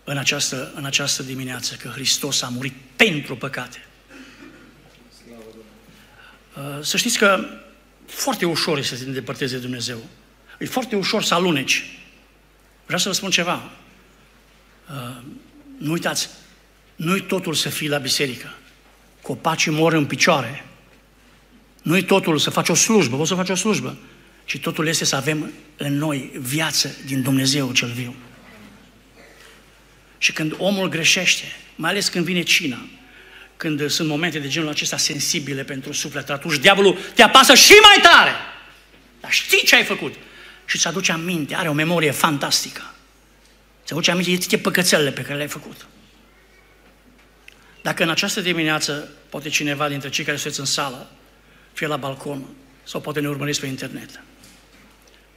în 0.05 0.17
această, 0.17 0.73
în 0.75 0.85
această 0.85 1.23
dimineață 1.23 1.75
că 1.75 1.89
Hristos 1.89 2.43
a 2.43 2.49
murit 2.49 2.75
pentru 2.97 3.37
păcate. 3.37 3.85
Uh, 6.57 6.79
să 6.81 6.97
știți 6.97 7.19
că 7.19 7.45
foarte 8.07 8.45
ușor 8.45 8.79
este 8.79 8.95
să 8.95 9.03
te 9.03 9.09
îndepărteze 9.09 9.55
de 9.55 9.61
Dumnezeu. 9.61 9.99
E 10.59 10.67
foarte 10.67 10.97
ușor 10.97 11.23
să 11.23 11.35
aluneci. 11.35 12.01
Vreau 12.85 12.99
să 12.99 13.09
vă 13.09 13.15
spun 13.15 13.31
ceva. 13.31 13.71
Uh, 14.91 15.23
nu 15.79 15.93
uitați, 15.93 16.29
nu-i 16.97 17.23
totul 17.23 17.55
să 17.55 17.69
fii 17.69 17.89
la 17.89 17.99
biserică. 17.99 18.55
Copacii 19.21 19.73
mor 19.73 19.93
în 19.93 20.07
picioare. 20.07 20.65
Nu-i 21.83 22.05
totul 22.05 22.39
să 22.39 22.51
faci 22.51 22.69
o 22.69 22.75
slujbă, 22.75 23.17
poți 23.17 23.29
să 23.29 23.35
faci 23.35 23.51
o 23.51 23.55
slujbă. 23.55 23.97
Și 24.45 24.59
totul 24.59 24.87
este 24.87 25.05
să 25.05 25.17
avem 25.17 25.53
în 25.77 25.97
noi 25.97 26.31
viață 26.39 26.97
din 27.05 27.23
Dumnezeu 27.23 27.73
cel 27.73 27.89
viu. 27.89 28.15
Și 30.19 30.33
când 30.33 30.55
omul 30.59 30.89
greșește, 30.89 31.57
mai 31.77 31.91
ales 31.91 32.09
când 32.09 32.25
vine 32.25 32.43
cina, 32.43 32.87
când 33.57 33.91
sunt 33.91 34.09
momente 34.09 34.39
de 34.39 34.49
genul 34.49 34.69
acesta 34.69 34.97
sensibile 34.97 35.65
pentru 35.65 35.93
suflet, 35.93 36.31
atunci 36.31 36.59
diavolul 36.59 36.99
te 37.15 37.23
apasă 37.23 37.55
și 37.55 37.73
mai 37.73 38.13
tare. 38.13 38.33
Dar 39.21 39.31
știi 39.33 39.65
ce 39.65 39.75
ai 39.75 39.85
făcut? 39.85 40.15
Și 40.65 40.77
îți 40.77 40.87
aduce 40.87 41.13
aminte, 41.13 41.55
are 41.55 41.69
o 41.69 41.73
memorie 41.73 42.11
fantastică. 42.11 42.95
Îți 43.83 43.93
aduce 43.93 44.11
aminte 44.11 44.31
de 44.31 44.37
toate 44.37 44.59
păcățelele 44.59 45.11
pe 45.13 45.23
care 45.23 45.35
le-ai 45.35 45.49
făcut. 45.49 45.87
Dacă 47.83 48.03
în 48.03 48.11
această 48.11 48.41
dimineață, 48.41 49.09
poate 49.29 49.49
cineva 49.49 49.89
dintre 49.89 50.09
cei 50.09 50.25
care 50.25 50.37
sunteți 50.37 50.61
în 50.61 50.67
sală, 50.67 51.11
fie 51.73 51.87
la 51.87 51.97
balcon, 51.97 52.45
sau 52.83 53.01
poate 53.01 53.21
ne 53.21 53.29
urmăriți 53.29 53.61
pe 53.61 53.67
internet, 53.67 54.21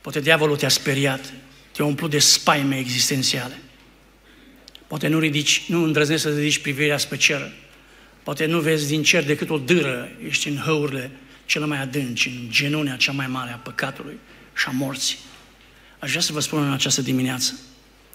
poate 0.05 0.19
diavolul 0.19 0.57
te-a 0.57 0.69
speriat, 0.69 1.33
te-a 1.71 1.85
umplut 1.85 2.09
de 2.09 2.19
spaime 2.19 2.77
existențiale. 2.77 3.59
Poate 4.87 5.07
nu, 5.07 5.19
ridici, 5.19 5.63
nu 5.67 5.83
îndrăznești 5.83 6.21
să 6.21 6.35
ridici 6.35 6.57
privirea 6.57 6.97
spre 6.97 7.17
cer. 7.17 7.51
Poate 8.23 8.45
nu 8.45 8.59
vezi 8.59 8.87
din 8.87 9.03
cer 9.03 9.23
decât 9.23 9.49
o 9.49 9.57
dâră. 9.57 10.09
Ești 10.27 10.47
în 10.47 10.57
hăurile 10.57 11.11
cele 11.45 11.65
mai 11.65 11.81
adânci, 11.81 12.27
în 12.27 12.47
genunea 12.49 12.95
cea 12.95 13.11
mai 13.11 13.27
mare 13.27 13.51
a 13.51 13.55
păcatului 13.55 14.17
și 14.55 14.65
a 14.67 14.71
morții. 14.71 15.17
Aș 15.99 16.09
vrea 16.09 16.21
să 16.21 16.33
vă 16.33 16.39
spun 16.39 16.63
în 16.63 16.71
această 16.71 17.01
dimineață 17.01 17.59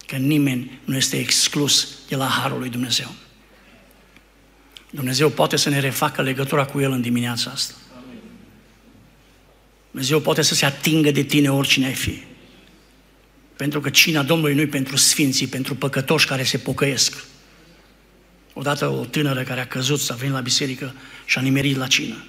că 0.06 0.16
nimeni 0.16 0.80
nu 0.84 0.96
este 0.96 1.18
exclus 1.18 1.88
de 2.08 2.16
la 2.16 2.26
Harul 2.26 2.58
lui 2.58 2.68
Dumnezeu. 2.68 3.12
Dumnezeu 4.90 5.28
poate 5.28 5.56
să 5.56 5.68
ne 5.68 5.80
refacă 5.80 6.22
legătura 6.22 6.64
cu 6.64 6.80
El 6.80 6.92
în 6.92 7.00
dimineața 7.00 7.50
asta. 7.50 7.74
Dumnezeu 9.90 10.20
poate 10.20 10.42
să 10.42 10.54
se 10.54 10.64
atingă 10.64 11.10
de 11.10 11.22
tine 11.22 11.52
oricine 11.52 11.86
ai 11.86 11.94
fi. 11.94 12.22
Pentru 13.56 13.80
că 13.80 13.90
cina 13.90 14.22
Domnului 14.22 14.54
nu 14.54 14.66
pentru 14.66 14.96
sfinții, 14.96 15.46
pentru 15.46 15.74
păcătoși 15.74 16.26
care 16.26 16.42
se 16.42 16.58
pocăiesc. 16.58 17.24
Odată 18.52 18.88
o 18.88 19.04
tânără 19.04 19.42
care 19.42 19.60
a 19.60 19.66
căzut, 19.66 20.00
s-a 20.00 20.14
venit 20.14 20.34
la 20.34 20.40
biserică 20.40 20.94
și 21.24 21.38
a 21.38 21.40
nimerit 21.40 21.76
la 21.76 21.86
cină. 21.86 22.24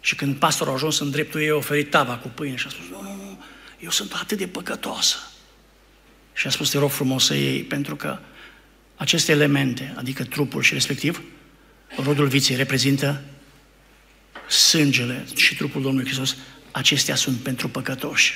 Și 0.00 0.14
când 0.14 0.36
pastorul 0.36 0.72
a 0.72 0.76
ajuns 0.76 0.98
în 0.98 1.10
dreptul 1.10 1.40
ei, 1.40 1.50
a 1.50 1.54
oferit 1.54 1.90
tava 1.90 2.16
cu 2.16 2.28
pâine 2.28 2.56
și 2.56 2.66
a 2.66 2.70
spus, 2.70 2.84
nu, 2.90 3.02
nu, 3.02 3.14
nu, 3.14 3.42
eu 3.80 3.90
sunt 3.90 4.12
atât 4.12 4.38
de 4.38 4.46
păcătoasă. 4.46 5.16
Și 6.32 6.46
a 6.46 6.50
spus, 6.50 6.70
te 6.70 6.78
rog 6.78 6.90
frumos 6.90 7.24
să 7.24 7.34
iei, 7.34 7.62
pentru 7.62 7.96
că 7.96 8.18
aceste 8.96 9.32
elemente, 9.32 9.94
adică 9.96 10.24
trupul 10.24 10.62
și 10.62 10.72
respectiv, 10.72 11.22
rodul 12.02 12.26
viței 12.26 12.56
reprezintă 12.56 13.22
sângele 14.48 15.26
și 15.34 15.56
trupul 15.56 15.82
Domnului 15.82 16.06
Hristos, 16.06 16.36
acestea 16.76 17.14
sunt 17.14 17.36
pentru 17.36 17.68
păcătoși. 17.68 18.34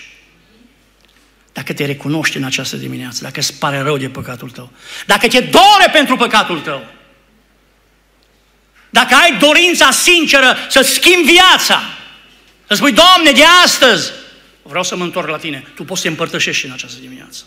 Dacă 1.52 1.72
te 1.72 1.84
recunoști 1.84 2.36
în 2.36 2.44
această 2.44 2.76
dimineață, 2.76 3.22
dacă 3.22 3.40
îți 3.40 3.58
pare 3.58 3.78
rău 3.78 3.96
de 3.96 4.08
păcatul 4.08 4.50
tău, 4.50 4.72
dacă 5.06 5.28
te 5.28 5.40
dore 5.40 5.90
pentru 5.92 6.16
păcatul 6.16 6.60
tău, 6.60 6.86
dacă 8.90 9.14
ai 9.14 9.38
dorința 9.38 9.90
sinceră 9.90 10.56
să 10.68 10.80
schimbi 10.80 11.32
viața, 11.32 11.82
să 12.66 12.74
spui, 12.74 12.92
Doamne, 12.92 13.32
de 13.32 13.44
astăzi 13.64 14.10
vreau 14.62 14.84
să 14.84 14.96
mă 14.96 15.04
întorc 15.04 15.28
la 15.28 15.38
tine, 15.38 15.66
tu 15.74 15.84
poți 15.84 16.00
să 16.00 16.06
te 16.06 16.12
împărtășești 16.12 16.66
în 16.66 16.72
această 16.72 17.00
dimineață. 17.00 17.44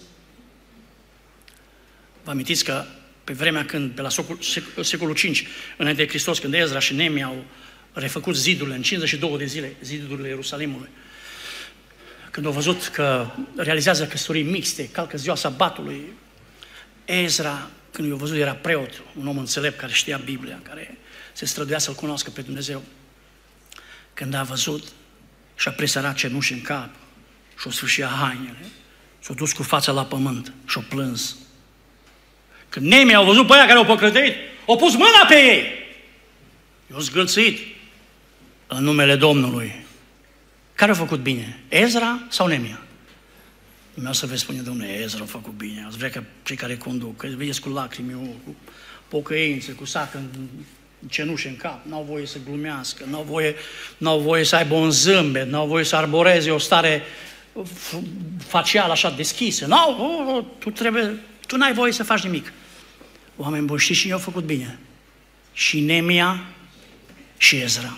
Vă 2.23 2.31
amintiți 2.31 2.63
că 2.63 2.85
pe 3.23 3.33
vremea 3.33 3.65
când, 3.65 3.91
pe 3.91 4.01
la 4.01 4.09
secolul 4.81 5.15
5, 5.15 5.47
înainte 5.77 6.03
de 6.03 6.09
Hristos, 6.09 6.39
când 6.39 6.53
Ezra 6.53 6.79
și 6.79 6.93
Nemi 6.93 7.23
au 7.23 7.45
refăcut 7.93 8.35
zidurile 8.35 8.75
în 8.75 8.81
52 8.81 9.37
de 9.37 9.45
zile, 9.45 9.75
zidurile 9.81 10.27
Ierusalimului, 10.27 10.89
când 12.31 12.45
au 12.45 12.51
văzut 12.51 12.87
că 12.87 13.27
realizează 13.55 14.07
căsătorii 14.07 14.43
mixte, 14.43 14.89
calcă 14.89 15.17
ziua 15.17 15.35
sabatului, 15.35 16.01
Ezra, 17.05 17.69
când 17.91 18.09
i-a 18.09 18.15
văzut, 18.15 18.37
era 18.37 18.53
preot, 18.53 19.01
un 19.19 19.27
om 19.27 19.37
înțelept 19.37 19.79
care 19.79 19.91
știa 19.91 20.17
Biblia, 20.17 20.59
care 20.63 20.97
se 21.33 21.45
străduia 21.45 21.77
să-L 21.77 21.93
cunoască 21.93 22.29
pe 22.29 22.41
Dumnezeu. 22.41 22.83
Când 24.13 24.33
a 24.33 24.43
văzut 24.43 24.87
și-a 25.55 25.71
presărat 25.71 26.15
cenuși 26.15 26.53
în 26.53 26.61
cap 26.61 26.89
și-o 27.59 27.71
sfârșit 27.71 28.03
hainele, 28.03 28.65
s-a 29.19 29.33
dus 29.33 29.51
cu 29.51 29.63
fața 29.63 29.91
la 29.91 30.05
pământ 30.05 30.53
și-a 30.67 30.85
plâns. 30.89 31.35
Când 32.69 32.85
nemii 32.85 33.15
au 33.15 33.25
văzut 33.25 33.47
pe 33.47 33.53
aia 33.53 33.65
care 33.65 33.77
au 33.77 33.85
păcrăteit, 33.85 34.35
au 34.67 34.77
pus 34.77 34.93
mâna 34.93 35.25
pe 35.27 35.35
ei. 35.35 35.63
I-au 36.91 36.99
zgâlțit 36.99 37.72
în 38.67 38.83
numele 38.83 39.15
Domnului. 39.15 39.85
Care 40.75 40.91
a 40.91 40.95
făcut 40.95 41.19
bine? 41.19 41.59
Ezra 41.69 42.19
sau 42.29 42.47
Nemia? 42.47 42.81
Meu 43.93 44.13
să 44.13 44.25
vezi 44.25 44.41
spune, 44.41 44.59
domnule, 44.59 44.89
Ezra 44.89 45.23
a 45.23 45.25
făcut 45.25 45.53
bine. 45.53 45.83
Ați 45.87 45.97
vrea 45.97 46.09
că 46.09 46.23
cei 46.43 46.55
care 46.55 46.77
conduc, 46.77 47.17
că 47.17 47.27
vedeți 47.35 47.61
cu 47.61 47.69
lacrimi, 47.69 48.13
cu 48.45 48.55
pocăință, 49.07 49.71
cu 49.71 49.85
sacă 49.85 50.17
în 50.17 50.47
cenușe 51.09 51.47
în 51.47 51.55
cap, 51.55 51.85
n-au 51.85 52.05
voie 52.09 52.25
să 52.25 52.37
glumească, 52.45 53.05
n-au 53.09 53.23
voie, 53.23 53.55
n-au 53.97 54.19
voie 54.19 54.43
să 54.43 54.55
aibă 54.55 54.75
un 54.75 54.91
zâmbet, 54.91 55.47
n-au 55.47 55.67
voie 55.67 55.83
să 55.83 55.95
arboreze 55.95 56.51
o 56.51 56.57
stare 56.57 57.01
facială 58.37 58.91
așa 58.91 59.09
deschisă. 59.09 59.65
Nu, 59.65 60.47
tu 60.59 60.69
trebuie, 60.69 61.19
tu 61.47 61.57
n-ai 61.57 61.73
voie 61.73 61.91
să 61.91 62.03
faci 62.03 62.23
nimic. 62.23 62.53
Oameni 63.35 63.65
buni, 63.65 63.79
știți 63.79 63.99
cine 63.99 64.13
au 64.13 64.19
făcut 64.19 64.43
bine? 64.43 64.79
Și 65.53 65.79
Nemia 65.79 66.43
și 67.37 67.55
Ezra. 67.55 67.97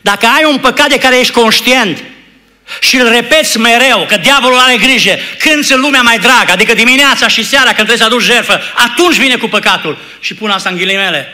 Dacă 0.00 0.26
ai 0.26 0.44
un 0.44 0.58
păcat 0.58 0.88
de 0.88 0.98
care 0.98 1.18
ești 1.18 1.32
conștient 1.32 1.98
și 2.80 2.96
îl 2.96 3.08
repeți 3.08 3.58
mereu, 3.58 4.06
că 4.08 4.16
diavolul 4.16 4.58
are 4.58 4.76
grijă, 4.76 5.18
când 5.38 5.64
sunt 5.64 5.80
lumea 5.80 6.02
mai 6.02 6.18
dragă, 6.18 6.52
adică 6.52 6.74
dimineața 6.74 7.28
și 7.28 7.44
seara 7.44 7.64
când 7.64 7.76
trebuie 7.76 7.96
să 7.96 8.04
aduci 8.04 8.22
jertfă, 8.22 8.60
atunci 8.74 9.16
vine 9.16 9.36
cu 9.36 9.46
păcatul. 9.46 9.98
Și 10.20 10.34
pun 10.34 10.50
asta 10.50 10.68
în 10.68 10.76
ghilimele. 10.76 11.28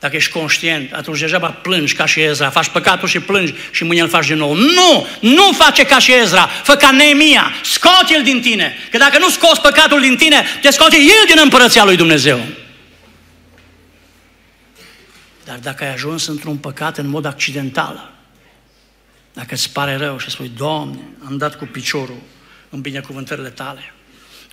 Dacă 0.00 0.16
ești 0.16 0.30
conștient, 0.30 0.92
atunci 0.92 1.18
degeaba 1.18 1.46
plângi 1.46 1.94
ca 1.94 2.06
și 2.06 2.20
Ezra, 2.20 2.50
faci 2.50 2.68
păcatul 2.68 3.08
și 3.08 3.18
plângi 3.18 3.54
și 3.70 3.84
mâine 3.84 4.02
îl 4.02 4.08
faci 4.08 4.26
din 4.26 4.36
nou. 4.36 4.54
Nu! 4.54 5.06
Nu 5.20 5.52
face 5.52 5.84
ca 5.84 5.98
și 5.98 6.12
Ezra, 6.12 6.50
fă 6.62 6.74
ca 6.74 6.90
Neemia, 6.90 7.54
scoate-l 7.62 8.22
din 8.22 8.40
tine. 8.40 8.78
Că 8.90 8.98
dacă 8.98 9.18
nu 9.18 9.28
scoți 9.28 9.60
păcatul 9.60 10.00
din 10.00 10.16
tine, 10.16 10.44
te 10.60 10.70
scoate 10.70 10.96
el 10.96 11.24
din 11.26 11.40
împărăția 11.42 11.84
lui 11.84 11.96
Dumnezeu. 11.96 12.40
Dar 15.46 15.58
dacă 15.58 15.84
ai 15.84 15.92
ajuns 15.92 16.26
într-un 16.26 16.56
păcat 16.56 16.98
în 16.98 17.06
mod 17.06 17.24
accidental, 17.24 18.12
dacă 19.32 19.54
îți 19.54 19.72
pare 19.72 19.96
rău 19.96 20.18
și 20.18 20.30
spui, 20.30 20.48
Doamne, 20.56 20.98
am 21.24 21.36
dat 21.36 21.54
cu 21.54 21.64
piciorul 21.64 22.20
în 22.68 22.80
binecuvântările 22.80 23.48
tale, 23.48 23.92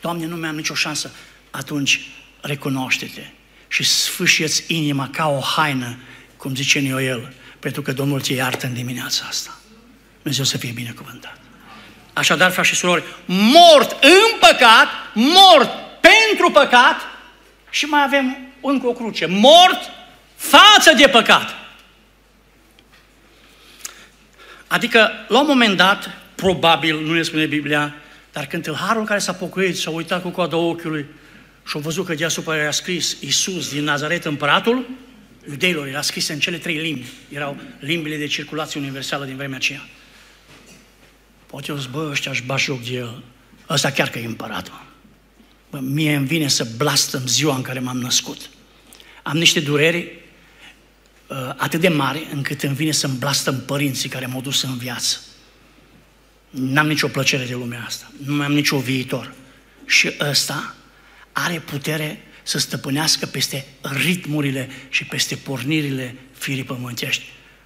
Doamne, 0.01 0.25
nu 0.25 0.36
mi-am 0.36 0.56
nicio 0.56 0.73
șansă, 0.73 1.12
atunci 1.51 1.99
recunoaște-te 2.41 3.21
și 3.67 3.84
sfâșieți 3.84 4.63
inima 4.67 5.10
ca 5.10 5.27
o 5.27 5.39
haină, 5.39 5.97
cum 6.38 6.56
zice 6.56 6.79
Nioel, 6.79 7.34
pentru 7.60 7.82
că 7.82 7.91
Domnul 7.91 8.21
ți 8.21 8.34
iartă 8.34 8.65
în 8.65 8.73
dimineața 8.73 9.25
asta. 9.29 9.58
Dumnezeu 10.21 10.45
să 10.45 10.58
fie 10.58 10.71
binecuvântat. 10.71 11.38
Așadar, 12.13 12.51
frați 12.51 12.69
și 12.69 12.75
surori, 12.75 13.03
mort 13.25 14.03
în 14.03 14.39
păcat, 14.39 14.88
mort 15.13 15.69
pentru 16.01 16.51
păcat 16.51 16.95
și 17.69 17.86
mai 17.86 18.03
avem 18.03 18.38
încă 18.62 18.88
o 18.88 18.91
cruce. 18.91 19.25
Mort 19.25 20.01
față 20.49 20.93
de 20.97 21.08
păcat. 21.08 21.56
Adică, 24.67 25.10
la 25.27 25.39
un 25.39 25.45
moment 25.47 25.77
dat, 25.77 26.10
probabil, 26.36 26.99
nu 26.99 27.13
ne 27.13 27.21
spune 27.21 27.45
Biblia, 27.45 27.95
dar 28.32 28.45
când 28.45 28.63
tâlharul 28.63 29.06
care 29.06 29.19
s-a 29.19 29.34
pocăit 29.34 29.77
și 29.77 29.88
a 29.88 29.91
uitat 29.91 30.21
cu 30.21 30.29
coada 30.29 30.58
ochiului 30.58 31.06
și 31.67 31.77
a 31.77 31.79
văzut 31.79 32.06
că 32.06 32.13
deasupra 32.13 32.58
era 32.58 32.71
scris 32.71 33.17
Iisus 33.19 33.71
din 33.71 33.84
Nazaret 33.84 34.25
împăratul, 34.25 34.89
iudeilor 35.49 35.88
era 35.88 36.01
scris 36.01 36.27
în 36.27 36.39
cele 36.39 36.58
trei 36.58 36.75
limbi. 36.75 37.06
Erau 37.29 37.58
limbile 37.79 38.17
de 38.17 38.27
circulație 38.27 38.79
universală 38.79 39.25
din 39.25 39.36
vremea 39.36 39.58
aceea. 39.58 39.88
Poate 41.45 41.71
eu 41.71 41.77
zic, 41.77 41.89
bă, 41.89 42.08
ăștia 42.12 42.32
își 42.32 42.43
bat 42.43 42.60
joc 42.60 42.84
de 42.84 42.93
el. 42.93 43.23
Ăsta 43.69 43.91
chiar 43.91 44.10
că 44.10 44.19
e 44.19 44.25
împărat, 44.25 44.69
mă. 44.69 44.79
Bă, 45.69 45.79
mie 45.79 46.15
îmi 46.15 46.27
vine 46.27 46.47
să 46.47 46.67
blastăm 46.77 47.27
ziua 47.27 47.56
în 47.56 47.62
care 47.62 47.79
m-am 47.79 47.97
născut. 47.97 48.49
Am 49.23 49.38
niște 49.38 49.60
dureri 49.60 49.97
uh, 49.97 50.23
atât 51.58 51.80
de 51.80 51.88
mari 51.88 52.28
încât 52.34 52.63
îmi 52.63 52.76
vine 52.76 52.91
să-mi 52.91 53.17
blastăm 53.17 53.63
părinții 53.65 54.10
care 54.10 54.26
m-au 54.26 54.41
dus 54.41 54.63
în 54.63 54.78
viață. 54.78 55.17
N-am 56.50 56.88
nicio 56.88 57.08
plăcere 57.08 57.43
de 57.43 57.54
lumea 57.54 57.84
asta. 57.88 58.12
Nu 58.26 58.36
mai 58.36 58.46
am 58.46 58.54
nicio 58.54 58.78
viitor. 58.78 59.34
Și 59.86 60.12
ăsta 60.30 60.76
are 61.32 61.62
putere 61.65 62.24
să 62.43 62.60
stăpânească 62.60 63.26
peste 63.26 63.65
ritmurile 63.82 64.69
și 64.89 65.06
peste 65.06 65.36
pornirile 65.36 66.15
firii 66.38 66.63
pământești. 66.63 67.24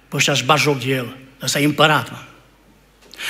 Păi 0.08 0.18
ăștia 0.18 0.32
își 0.32 0.44
bat 0.44 0.58
joc 0.58 0.78
de 0.84 0.90
el. 0.90 1.16
Ăsta 1.42 1.60
e 1.60 1.64
împărat, 1.64 2.10
mă. 2.10 2.18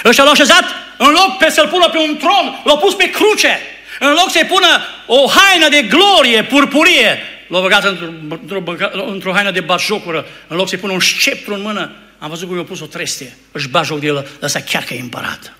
Ăștia 0.05 0.25
l-au 0.25 0.33
așezat 0.33 0.65
în 0.99 1.11
loc 1.11 1.39
pe 1.39 1.51
să-l 1.51 1.69
pună 1.69 1.89
pe 1.89 1.99
un 1.99 2.17
tron, 2.17 2.63
l-au 2.65 2.79
pus 2.79 2.95
pe 2.95 3.11
cruce. 3.11 3.59
În 4.01 4.13
loc 4.13 4.31
să-i 4.31 4.45
pună 4.45 4.67
o 5.07 5.29
haină 5.29 5.69
de 5.69 5.83
glorie, 5.83 6.45
purpurie, 6.45 7.19
l-au 7.49 7.63
băgat 7.63 7.85
într-o, 7.85 8.63
într-o 9.07 9.33
haină 9.33 9.51
de 9.51 9.61
batjocură, 9.61 10.27
în 10.49 10.57
loc 10.57 10.69
să-i 10.69 10.79
pună 10.79 10.93
un 10.93 11.01
sceptru 11.01 11.55
în 11.55 11.61
mână, 11.61 11.93
am 12.19 12.29
văzut 12.29 12.49
cum 12.49 12.57
i-a 12.57 12.65
pus 12.65 12.81
o 12.81 12.87
trestie. 12.87 13.37
Își 13.53 13.69
bat 13.69 13.85
joc 13.85 14.01
de 14.01 14.07
el, 14.07 14.29
ăsta 14.43 14.61
chiar 14.61 14.85
că 14.85 14.95
e 14.95 15.01
împărat. 15.01 15.57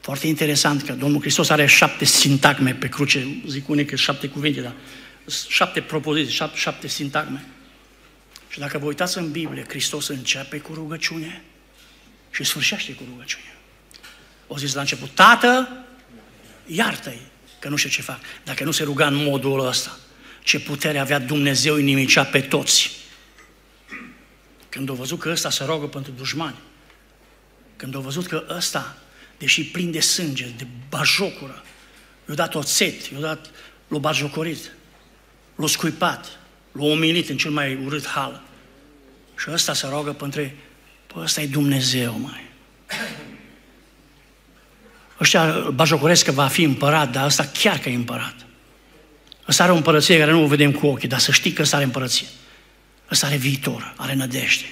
Foarte 0.00 0.26
interesant 0.26 0.82
că 0.82 0.92
Domnul 0.92 1.20
Hristos 1.20 1.50
are 1.50 1.66
șapte 1.66 2.04
sintagme 2.04 2.74
pe 2.74 2.88
cruce, 2.88 3.42
zic 3.46 3.68
unii 3.68 3.84
că 3.84 3.96
șapte 3.96 4.28
cuvinte, 4.28 4.60
dar 4.60 4.72
șapte 5.48 5.80
propoziții, 5.80 6.34
șapte, 6.34 6.58
șapte 6.58 6.88
sintagme. 6.88 7.44
Și 8.48 8.58
dacă 8.58 8.78
vă 8.78 8.86
uitați 8.86 9.18
în 9.18 9.30
Biblie, 9.30 9.64
Hristos 9.68 10.08
începe 10.08 10.58
cu 10.58 10.74
rugăciune 10.74 11.42
și 12.30 12.44
sfârșește 12.44 12.92
cu 12.92 13.02
rugăciune. 13.10 13.54
O 14.46 14.56
zis 14.56 14.74
la 14.74 14.80
început, 14.80 15.10
Tată, 15.10 15.68
iartă-i 16.66 17.29
că 17.60 17.68
nu 17.68 17.76
știu 17.76 17.90
ce 17.90 18.02
fac. 18.02 18.20
Dacă 18.44 18.64
nu 18.64 18.70
se 18.70 18.82
ruga 18.82 19.06
în 19.06 19.14
modul 19.14 19.66
ăsta, 19.66 19.98
ce 20.42 20.60
putere 20.60 20.98
avea 20.98 21.18
Dumnezeu 21.18 21.76
inimicea 21.76 22.24
pe 22.24 22.40
toți. 22.40 22.90
Când 24.68 24.88
au 24.88 24.94
văzut 24.94 25.18
că 25.18 25.28
ăsta 25.30 25.50
se 25.50 25.64
rogă 25.64 25.86
pentru 25.86 26.12
dușmani, 26.12 26.56
când 27.76 27.94
au 27.94 28.00
văzut 28.00 28.26
că 28.26 28.46
ăsta 28.48 28.96
deși 29.38 29.64
plin 29.64 29.90
de 29.90 30.00
sânge, 30.00 30.48
de 30.56 30.66
bajocură. 30.88 31.64
I-a 32.28 32.34
dat 32.34 32.54
oțet, 32.54 33.04
i-a 33.06 33.18
dat, 33.18 33.50
l-a 33.88 33.98
bajocorit, 33.98 34.72
l-a 35.54 35.66
scuipat, 35.66 36.38
l-a 36.72 36.84
umilit 36.84 37.28
în 37.28 37.36
cel 37.36 37.50
mai 37.50 37.84
urât 37.84 38.06
hal. 38.06 38.42
Și 39.36 39.50
ăsta 39.50 39.74
se 39.74 39.86
roagă 39.86 40.12
pentru 40.12 40.52
Păi 41.12 41.22
ăsta 41.22 41.40
e 41.40 41.46
Dumnezeu, 41.46 42.18
mai. 42.18 42.49
Ăștia 45.20 45.44
bajocoresc 45.74 46.24
că 46.24 46.32
va 46.32 46.46
fi 46.46 46.62
împărat, 46.62 47.10
dar 47.10 47.24
ăsta 47.24 47.48
chiar 47.62 47.78
că 47.78 47.88
e 47.88 47.94
împărat. 47.94 48.34
Ăsta 49.48 49.62
are 49.62 49.72
o 49.72 49.74
împărăție 49.74 50.18
care 50.18 50.30
nu 50.30 50.42
o 50.42 50.46
vedem 50.46 50.72
cu 50.72 50.86
ochii, 50.86 51.08
dar 51.08 51.18
să 51.18 51.32
știi 51.32 51.52
că 51.52 51.62
ăsta 51.62 51.76
are 51.76 51.84
împărăție. 51.84 52.26
Ăsta 53.10 53.26
are 53.26 53.36
viitor, 53.36 53.92
are 53.96 54.14
nădejde. 54.14 54.66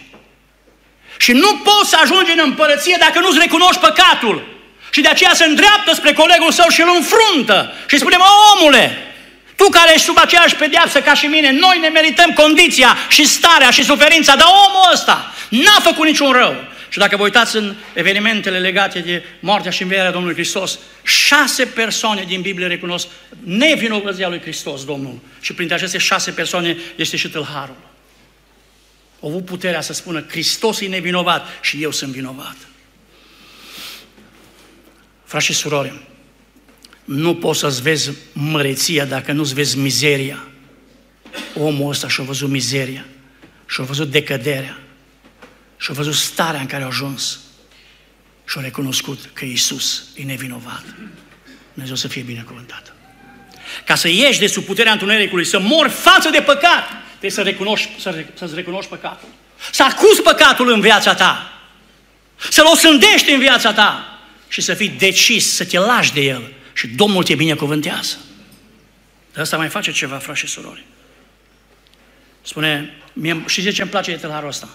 Și 1.18 1.32
nu 1.32 1.56
poți 1.56 1.88
să 1.88 1.96
ajungi 2.02 2.30
în 2.30 2.40
împărăție 2.44 2.96
dacă 3.00 3.20
nu-ți 3.20 3.38
recunoști 3.38 3.80
păcatul. 3.80 4.56
Și 4.90 5.00
de 5.00 5.08
aceea 5.08 5.34
se 5.34 5.44
îndreaptă 5.44 5.94
spre 5.94 6.12
colegul 6.12 6.52
său 6.52 6.68
și 6.68 6.80
îl 6.80 6.90
înfruntă 6.96 7.72
și 7.88 7.98
spune, 7.98 8.16
mă, 8.16 8.24
omule, 8.54 8.96
tu 9.56 9.68
care 9.70 9.92
ești 9.92 10.06
sub 10.06 10.18
aceeași 10.18 10.54
pedeapsă 10.54 11.00
ca 11.00 11.14
și 11.14 11.26
mine, 11.26 11.50
noi 11.50 11.78
ne 11.80 11.88
merităm 11.88 12.30
condiția 12.30 12.96
și 13.08 13.26
starea 13.26 13.70
și 13.70 13.84
suferința, 13.84 14.37
dar 14.37 14.46
omul 14.66 14.92
ăsta 14.92 15.34
n-a 15.48 15.80
făcut 15.82 16.06
niciun 16.06 16.32
rău. 16.32 16.54
Și 16.88 16.98
dacă 16.98 17.16
vă 17.16 17.22
uitați 17.22 17.57
în 17.57 17.74
evenimentele 17.94 18.59
legate 18.59 18.98
de 18.98 19.22
moartea 19.40 19.70
și 19.70 19.83
învierea 19.83 20.11
Domnului 20.11 20.37
Hristos, 20.37 20.79
șase 21.05 21.64
persoane 21.64 22.24
din 22.29 22.40
Biblie 22.40 22.66
recunosc 22.66 23.07
nevinovăția 23.44 24.29
lui 24.29 24.40
Hristos, 24.40 24.85
Domnul. 24.85 25.18
Și 25.40 25.55
printre 25.55 25.74
aceste 25.74 25.98
șase 25.98 26.31
persoane 26.31 26.77
este 26.96 27.16
și 27.16 27.29
tâlharul. 27.29 27.77
Au 29.20 29.29
avut 29.29 29.44
puterea 29.44 29.81
să 29.81 29.92
spună, 29.92 30.24
Hristos 30.29 30.81
e 30.81 30.87
nevinovat 30.87 31.46
și 31.61 31.83
eu 31.83 31.90
sunt 31.90 32.12
vinovat. 32.12 32.57
Frați 35.24 35.44
și 35.44 35.53
surori, 35.53 36.01
nu 37.05 37.35
poți 37.35 37.59
să-ți 37.59 37.83
vezi 37.83 38.11
măreția 38.33 39.05
dacă 39.05 39.33
nu-ți 39.33 39.55
vezi 39.55 39.79
mizeria. 39.79 40.48
Omul 41.55 41.90
ăsta 41.90 42.09
și-a 42.09 42.24
văzut 42.24 42.48
mizeria, 42.48 43.05
și-a 43.66 43.85
văzut 43.85 44.11
decăderea, 44.11 44.79
și-a 45.78 45.94
văzut 45.94 46.14
starea 46.14 46.60
în 46.60 46.66
care 46.66 46.82
a 46.82 46.86
ajuns 46.86 47.38
și-a 48.46 48.60
recunoscut 48.60 49.30
că 49.32 49.44
Iisus 49.44 50.04
e 50.14 50.22
nevinovat. 50.22 50.84
Dumnezeu 51.72 51.96
să 51.96 52.08
fie 52.08 52.22
binecuvântat. 52.22 52.92
Ca 53.84 53.94
să 53.94 54.08
ieși 54.08 54.38
de 54.38 54.46
sub 54.46 54.64
puterea 54.64 54.92
întunericului, 54.92 55.44
să 55.44 55.58
mori 55.58 55.90
față 55.90 56.30
de 56.30 56.40
păcat, 56.40 56.88
trebuie 57.08 57.30
să 57.30 57.42
recunoști, 57.42 58.00
să, 58.00 58.24
să-ți 58.34 58.54
recunoști 58.54 58.90
păcatul. 58.90 59.28
Să 59.72 59.82
acuzi 59.82 60.22
păcatul 60.22 60.72
în 60.72 60.80
viața 60.80 61.14
ta. 61.14 61.52
Să-l 62.50 62.66
osândești 62.72 63.30
în 63.30 63.38
viața 63.38 63.72
ta 63.72 64.18
și 64.48 64.60
să 64.60 64.74
fii 64.74 64.88
decis 64.88 65.52
să 65.54 65.64
te 65.64 65.78
lași 65.78 66.12
de 66.12 66.20
el 66.20 66.52
și 66.72 66.86
Domnul 66.86 67.24
te 67.24 67.34
binecuvântează. 67.34 68.16
Dar 69.32 69.42
asta 69.42 69.56
mai 69.56 69.68
face 69.68 69.92
ceva, 69.92 70.16
frați 70.16 70.38
și 70.38 70.46
surori. 70.46 70.84
Spune, 72.42 72.94
mie, 73.12 73.44
și 73.46 73.60
zice 73.60 73.74
ce 73.74 73.82
îmi 73.82 73.90
place 73.90 74.10
de 74.10 74.16
tălharul 74.16 74.48
ăsta. 74.48 74.68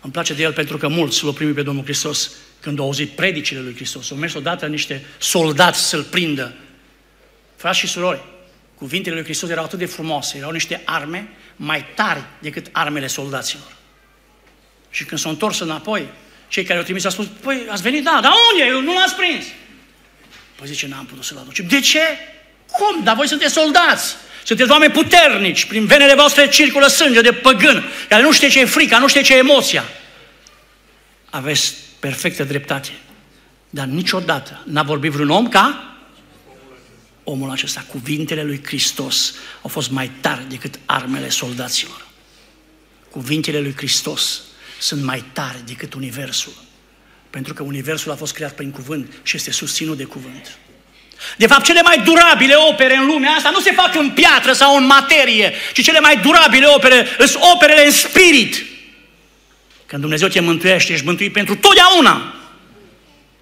Îmi 0.00 0.12
place 0.12 0.34
de 0.34 0.42
el 0.42 0.52
pentru 0.52 0.76
că 0.76 0.88
mulți 0.88 1.24
l-au 1.24 1.32
primit 1.32 1.54
pe 1.54 1.62
Domnul 1.62 1.84
Hristos 1.84 2.30
când 2.60 2.78
au 2.78 2.84
auzit 2.84 3.10
predicile 3.10 3.60
lui 3.60 3.74
Hristos. 3.74 4.10
Au 4.10 4.16
mers 4.16 4.34
odată 4.34 4.66
niște 4.66 5.04
soldați 5.18 5.88
să-l 5.88 6.02
prindă. 6.02 6.54
Frați 7.56 7.78
și 7.78 7.86
surori, 7.86 8.24
cuvintele 8.74 9.14
lui 9.14 9.24
Hristos 9.24 9.50
erau 9.50 9.64
atât 9.64 9.78
de 9.78 9.86
frumoase, 9.86 10.38
erau 10.38 10.50
niște 10.50 10.82
arme 10.84 11.28
mai 11.56 11.84
tari 11.94 12.22
decât 12.38 12.66
armele 12.72 13.06
soldaților. 13.06 13.76
Și 14.90 15.04
când 15.04 15.20
s-au 15.20 15.30
întors 15.30 15.58
înapoi, 15.58 16.08
cei 16.48 16.64
care 16.64 16.78
au 16.78 16.84
trimis 16.84 17.04
au 17.04 17.10
spus, 17.10 17.26
păi 17.40 17.66
ați 17.70 17.82
venit, 17.82 18.04
da, 18.04 18.18
dar 18.22 18.32
unde? 18.52 18.64
Eu 18.64 18.80
nu 18.80 18.94
l-ați 18.94 19.14
prins. 19.14 19.44
Păi 20.54 20.66
zice, 20.66 20.86
n-am 20.86 21.06
putut 21.06 21.24
să-l 21.24 21.38
aducem. 21.38 21.66
De 21.66 21.80
ce? 21.80 22.00
Cum? 22.72 23.04
Dar 23.04 23.16
voi 23.16 23.28
sunteți 23.28 23.52
soldați. 23.52 24.14
Sunteți 24.46 24.70
oameni 24.70 24.92
puternici, 24.92 25.64
prin 25.64 25.86
venele 25.86 26.14
voastre 26.14 26.48
circulă 26.48 26.86
sânge 26.86 27.20
de 27.20 27.32
păgân, 27.32 27.84
care 28.08 28.22
nu 28.22 28.32
știe 28.32 28.48
ce 28.48 28.60
e 28.60 28.64
frica, 28.64 28.98
nu 28.98 29.08
știe 29.08 29.22
ce 29.22 29.34
e 29.34 29.38
emoția. 29.38 29.84
Aveți 31.30 31.74
perfectă 31.98 32.44
dreptate. 32.44 32.90
Dar 33.70 33.86
niciodată 33.86 34.62
n-a 34.66 34.82
vorbit 34.82 35.10
vreun 35.10 35.30
om 35.30 35.48
ca 35.48 35.96
omul 37.24 37.50
acesta. 37.50 37.84
Cuvintele 37.88 38.42
lui 38.42 38.62
Hristos 38.64 39.34
au 39.62 39.68
fost 39.68 39.90
mai 39.90 40.10
tari 40.20 40.48
decât 40.48 40.78
armele 40.84 41.28
soldaților. 41.28 42.06
Cuvintele 43.10 43.60
lui 43.60 43.74
Hristos 43.76 44.42
sunt 44.80 45.02
mai 45.02 45.24
tari 45.32 45.66
decât 45.66 45.94
Universul. 45.94 46.52
Pentru 47.30 47.54
că 47.54 47.62
Universul 47.62 48.10
a 48.10 48.16
fost 48.16 48.34
creat 48.34 48.54
prin 48.54 48.70
cuvânt 48.70 49.12
și 49.22 49.36
este 49.36 49.50
susținut 49.50 49.96
de 49.96 50.04
cuvânt. 50.04 50.58
De 51.36 51.46
fapt, 51.46 51.64
cele 51.64 51.82
mai 51.82 52.02
durabile 52.04 52.54
opere 52.54 52.96
în 52.96 53.06
lumea 53.06 53.30
asta 53.30 53.50
nu 53.50 53.60
se 53.60 53.72
fac 53.72 53.94
în 53.94 54.10
piatră 54.10 54.52
sau 54.52 54.76
în 54.76 54.86
materie, 54.86 55.52
ci 55.72 55.82
cele 55.82 56.00
mai 56.00 56.16
durabile 56.16 56.66
opere 56.66 57.06
sunt 57.18 57.42
operele 57.54 57.84
în 57.84 57.92
spirit. 57.92 58.64
Când 59.86 60.00
Dumnezeu 60.00 60.28
te 60.28 60.40
mântuiește, 60.40 60.92
ești 60.92 61.04
mântuit 61.04 61.32
pentru 61.32 61.56
totdeauna. 61.56 62.34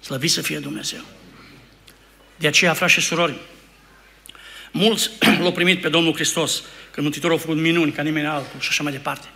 Slăvit 0.01 0.31
să 0.31 0.41
fie 0.41 0.57
Dumnezeu. 0.57 0.99
De 2.35 2.47
aceea, 2.47 2.73
frați 2.73 2.93
și 2.93 3.01
surori, 3.01 3.33
mulți 4.71 5.09
l-au 5.41 5.51
primit 5.51 5.81
pe 5.81 5.89
Domnul 5.89 6.13
Hristos, 6.13 6.61
când 6.91 7.05
Mântuitorul 7.05 7.37
a 7.37 7.39
făcut 7.39 7.57
minuni 7.57 7.91
ca 7.91 8.01
nimeni 8.01 8.27
altul 8.27 8.59
și 8.59 8.67
așa 8.69 8.83
mai 8.83 8.91
departe. 8.91 9.27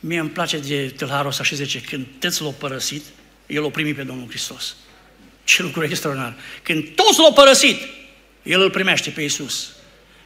Mie 0.00 0.18
îmi 0.18 0.30
place 0.30 0.58
de 0.58 0.92
tâlharul 0.96 1.28
ăsta 1.30 1.42
și 1.42 1.54
zice, 1.54 1.80
când 1.80 2.06
toți 2.18 2.42
l-au 2.42 2.54
părăsit, 2.58 3.04
el 3.46 3.62
l-a 3.62 3.68
primit 3.68 3.96
pe 3.96 4.02
Domnul 4.02 4.28
Hristos. 4.28 4.76
Ce 5.44 5.62
lucru 5.62 5.84
extraordinar. 5.84 6.34
Când 6.62 6.88
toți 6.94 7.18
l-au 7.18 7.32
părăsit, 7.32 7.80
el 8.42 8.60
îl 8.60 8.70
primește 8.70 9.10
pe 9.10 9.22
Iisus. 9.22 9.68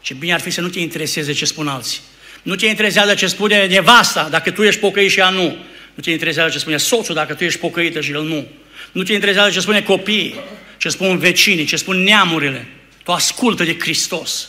Ce 0.01 0.15
bine 0.15 0.33
ar 0.33 0.41
fi 0.41 0.51
să 0.51 0.61
nu 0.61 0.69
te 0.69 0.81
intereseze 0.81 1.33
ce 1.33 1.45
spun 1.45 1.69
alții. 1.69 2.01
Nu 2.43 2.55
te 2.55 2.67
interesează 2.67 3.15
ce 3.15 3.27
spune 3.27 3.67
nevasta 3.67 4.29
dacă 4.29 4.51
tu 4.51 4.63
ești 4.63 4.81
pocăit 4.81 5.11
și 5.11 5.19
ea 5.19 5.31
nu. 5.31 5.57
Nu 5.95 6.03
te 6.03 6.11
interesează 6.11 6.51
ce 6.51 6.59
spune 6.59 6.77
soțul 6.77 7.15
dacă 7.15 7.35
tu 7.35 7.45
ești 7.45 7.59
pocăită 7.59 8.01
și 8.01 8.11
el 8.11 8.23
nu. 8.23 8.47
Nu 8.93 9.03
te 9.03 9.13
interesează 9.13 9.51
ce 9.51 9.61
spune 9.61 9.83
copiii, 9.83 10.35
ce 10.79 10.89
spun 10.89 11.19
vecinii, 11.19 11.65
ce 11.65 11.77
spun 11.77 12.03
neamurile. 12.03 12.67
Tu 13.05 13.13
ascultă 13.13 13.65
de 13.65 13.79
Hristos. 13.79 14.49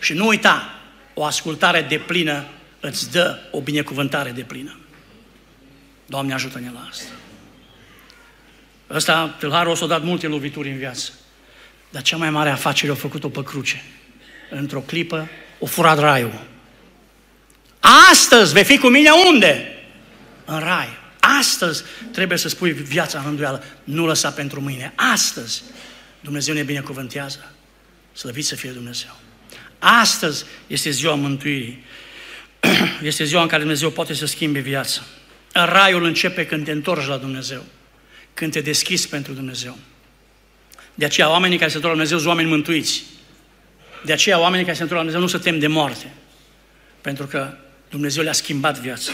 Și 0.00 0.12
nu 0.12 0.26
uita, 0.26 0.80
o 1.14 1.24
ascultare 1.24 1.86
de 1.88 1.98
plină 1.98 2.44
îți 2.80 3.10
dă 3.10 3.38
o 3.50 3.60
binecuvântare 3.60 4.30
de 4.30 4.42
plină. 4.42 4.78
Doamne 6.06 6.34
ajută-ne 6.34 6.70
la 6.74 6.86
asta. 6.90 7.10
Ăsta, 8.92 9.36
tâlharul, 9.38 9.76
s-a 9.76 9.86
dat 9.86 10.02
multe 10.02 10.26
lovituri 10.26 10.70
în 10.70 10.76
viață. 10.76 11.12
Dar 11.90 12.02
cea 12.02 12.16
mai 12.16 12.30
mare 12.30 12.50
afacere 12.50 12.92
a 12.92 12.94
făcut-o 12.94 13.28
pe 13.28 13.42
cruce. 13.42 13.82
Într-o 14.50 14.80
clipă, 14.80 15.28
o 15.58 15.66
furat 15.66 15.98
raiul. 15.98 16.40
Astăzi 18.10 18.52
vei 18.52 18.64
fi 18.64 18.78
cu 18.78 18.86
mine 18.86 19.10
unde? 19.32 19.66
În 20.44 20.58
rai. 20.58 20.88
Astăzi 21.40 21.82
trebuie 22.12 22.38
să 22.38 22.48
spui 22.48 22.72
viața 22.72 23.18
în 23.18 23.24
îndoială. 23.26 23.64
Nu 23.84 24.06
lăsa 24.06 24.30
pentru 24.30 24.60
mâine. 24.60 24.92
Astăzi 25.12 25.62
Dumnezeu 26.20 26.54
ne 26.54 26.62
binecuvântează. 26.62 27.52
Slăvit 28.12 28.44
să 28.44 28.54
fie 28.54 28.70
Dumnezeu. 28.70 29.16
Astăzi 29.78 30.44
este 30.66 30.90
ziua 30.90 31.14
mântuirii. 31.14 31.84
Este 33.02 33.24
ziua 33.24 33.42
în 33.42 33.48
care 33.48 33.60
Dumnezeu 33.60 33.90
poate 33.90 34.14
să 34.14 34.26
schimbe 34.26 34.58
viața. 34.58 35.00
Raiul 35.52 36.04
începe 36.04 36.46
când 36.46 36.64
te 36.64 36.70
întorci 36.70 37.06
la 37.06 37.16
Dumnezeu 37.16 37.64
când 38.34 38.52
te 38.52 38.60
deschizi 38.60 39.08
pentru 39.08 39.32
Dumnezeu. 39.32 39.78
De 40.94 41.04
aceea 41.04 41.30
oamenii 41.30 41.58
care 41.58 41.70
se 41.70 41.76
întorc 41.76 41.92
la 41.92 41.98
Dumnezeu 41.98 42.18
sunt 42.18 42.30
oameni 42.30 42.54
mântuiți. 42.54 43.02
De 44.04 44.12
aceea 44.12 44.38
oamenii 44.38 44.64
care 44.64 44.76
se 44.76 44.82
întorc 44.82 45.00
la 45.00 45.06
Dumnezeu 45.06 45.28
nu 45.28 45.38
se 45.38 45.50
tem 45.50 45.58
de 45.58 45.66
moarte. 45.66 46.12
Pentru 47.00 47.26
că 47.26 47.54
Dumnezeu 47.90 48.22
le-a 48.22 48.32
schimbat 48.32 48.78
viața. 48.78 49.12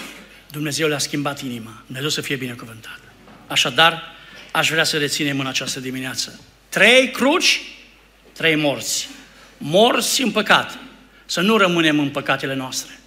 Dumnezeu 0.51 0.89
le-a 0.89 0.99
schimbat 0.99 1.43
inima. 1.43 1.83
Dumnezeu 1.87 2.09
să 2.09 2.21
fie 2.21 2.37
binecuvântat. 2.37 3.01
Așadar, 3.47 4.03
aș 4.51 4.71
vrea 4.71 4.85
să 4.85 4.99
reținem 4.99 5.41
în 5.41 5.47
această 5.47 5.81
dimineață. 5.81 6.41
Trei 6.69 7.11
cruci, 7.11 7.61
trei 8.33 8.55
morți. 8.55 9.09
Morți 9.59 10.23
în 10.23 10.31
păcat. 10.31 10.79
Să 11.27 11.41
nu 11.41 11.57
rămânem 11.57 11.99
în 11.99 12.09
păcatele 12.09 12.55
noastre. 12.55 12.99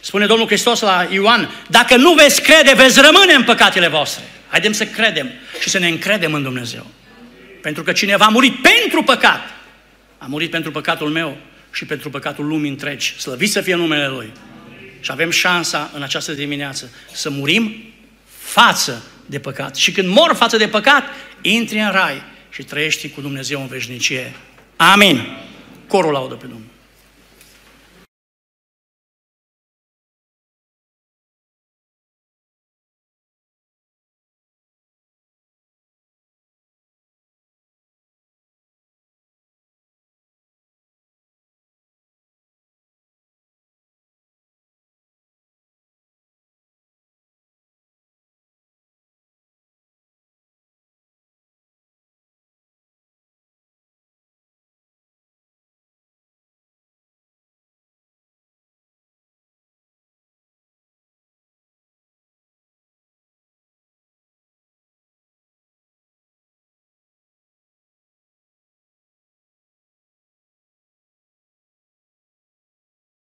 Spune 0.00 0.26
Domnul 0.26 0.46
Hristos 0.46 0.80
la 0.80 1.08
Ioan, 1.10 1.50
dacă 1.68 1.96
nu 1.96 2.12
veți 2.12 2.42
crede, 2.42 2.72
veți 2.76 3.00
rămâne 3.00 3.32
în 3.32 3.44
păcatele 3.44 3.88
voastre. 3.88 4.24
Haidem 4.48 4.72
să 4.72 4.86
credem 4.86 5.30
și 5.60 5.68
să 5.68 5.78
ne 5.78 5.88
încredem 5.88 6.34
în 6.34 6.42
Dumnezeu. 6.42 6.86
Pentru 7.62 7.82
că 7.82 7.92
cineva 7.92 8.24
a 8.24 8.28
murit 8.28 8.62
pentru 8.62 9.02
păcat. 9.02 9.40
A 10.18 10.26
murit 10.26 10.50
pentru 10.50 10.70
păcatul 10.70 11.08
meu 11.08 11.36
și 11.72 11.84
pentru 11.84 12.10
păcatul 12.10 12.46
lumii 12.46 12.70
întregi. 12.70 13.14
Slăvit 13.18 13.50
să 13.50 13.60
fie 13.60 13.74
numele 13.74 14.08
Lui. 14.08 14.32
Și 15.00 15.10
avem 15.10 15.30
șansa 15.30 15.90
în 15.94 16.02
această 16.02 16.32
dimineață 16.32 16.90
să 17.12 17.30
murim 17.30 17.82
față 18.38 19.02
de 19.26 19.38
păcat. 19.38 19.76
Și 19.76 19.92
când 19.92 20.08
mor 20.08 20.34
față 20.34 20.56
de 20.56 20.68
păcat, 20.68 21.04
intri 21.40 21.78
în 21.78 21.90
rai 21.90 22.22
și 22.50 22.62
trăiești 22.62 23.08
cu 23.08 23.20
Dumnezeu 23.20 23.60
în 23.60 23.66
veșnicie. 23.66 24.34
Amin. 24.76 25.36
Corul 25.86 26.12
laudă 26.12 26.34
pe 26.34 26.46
Domnul. 26.46 26.73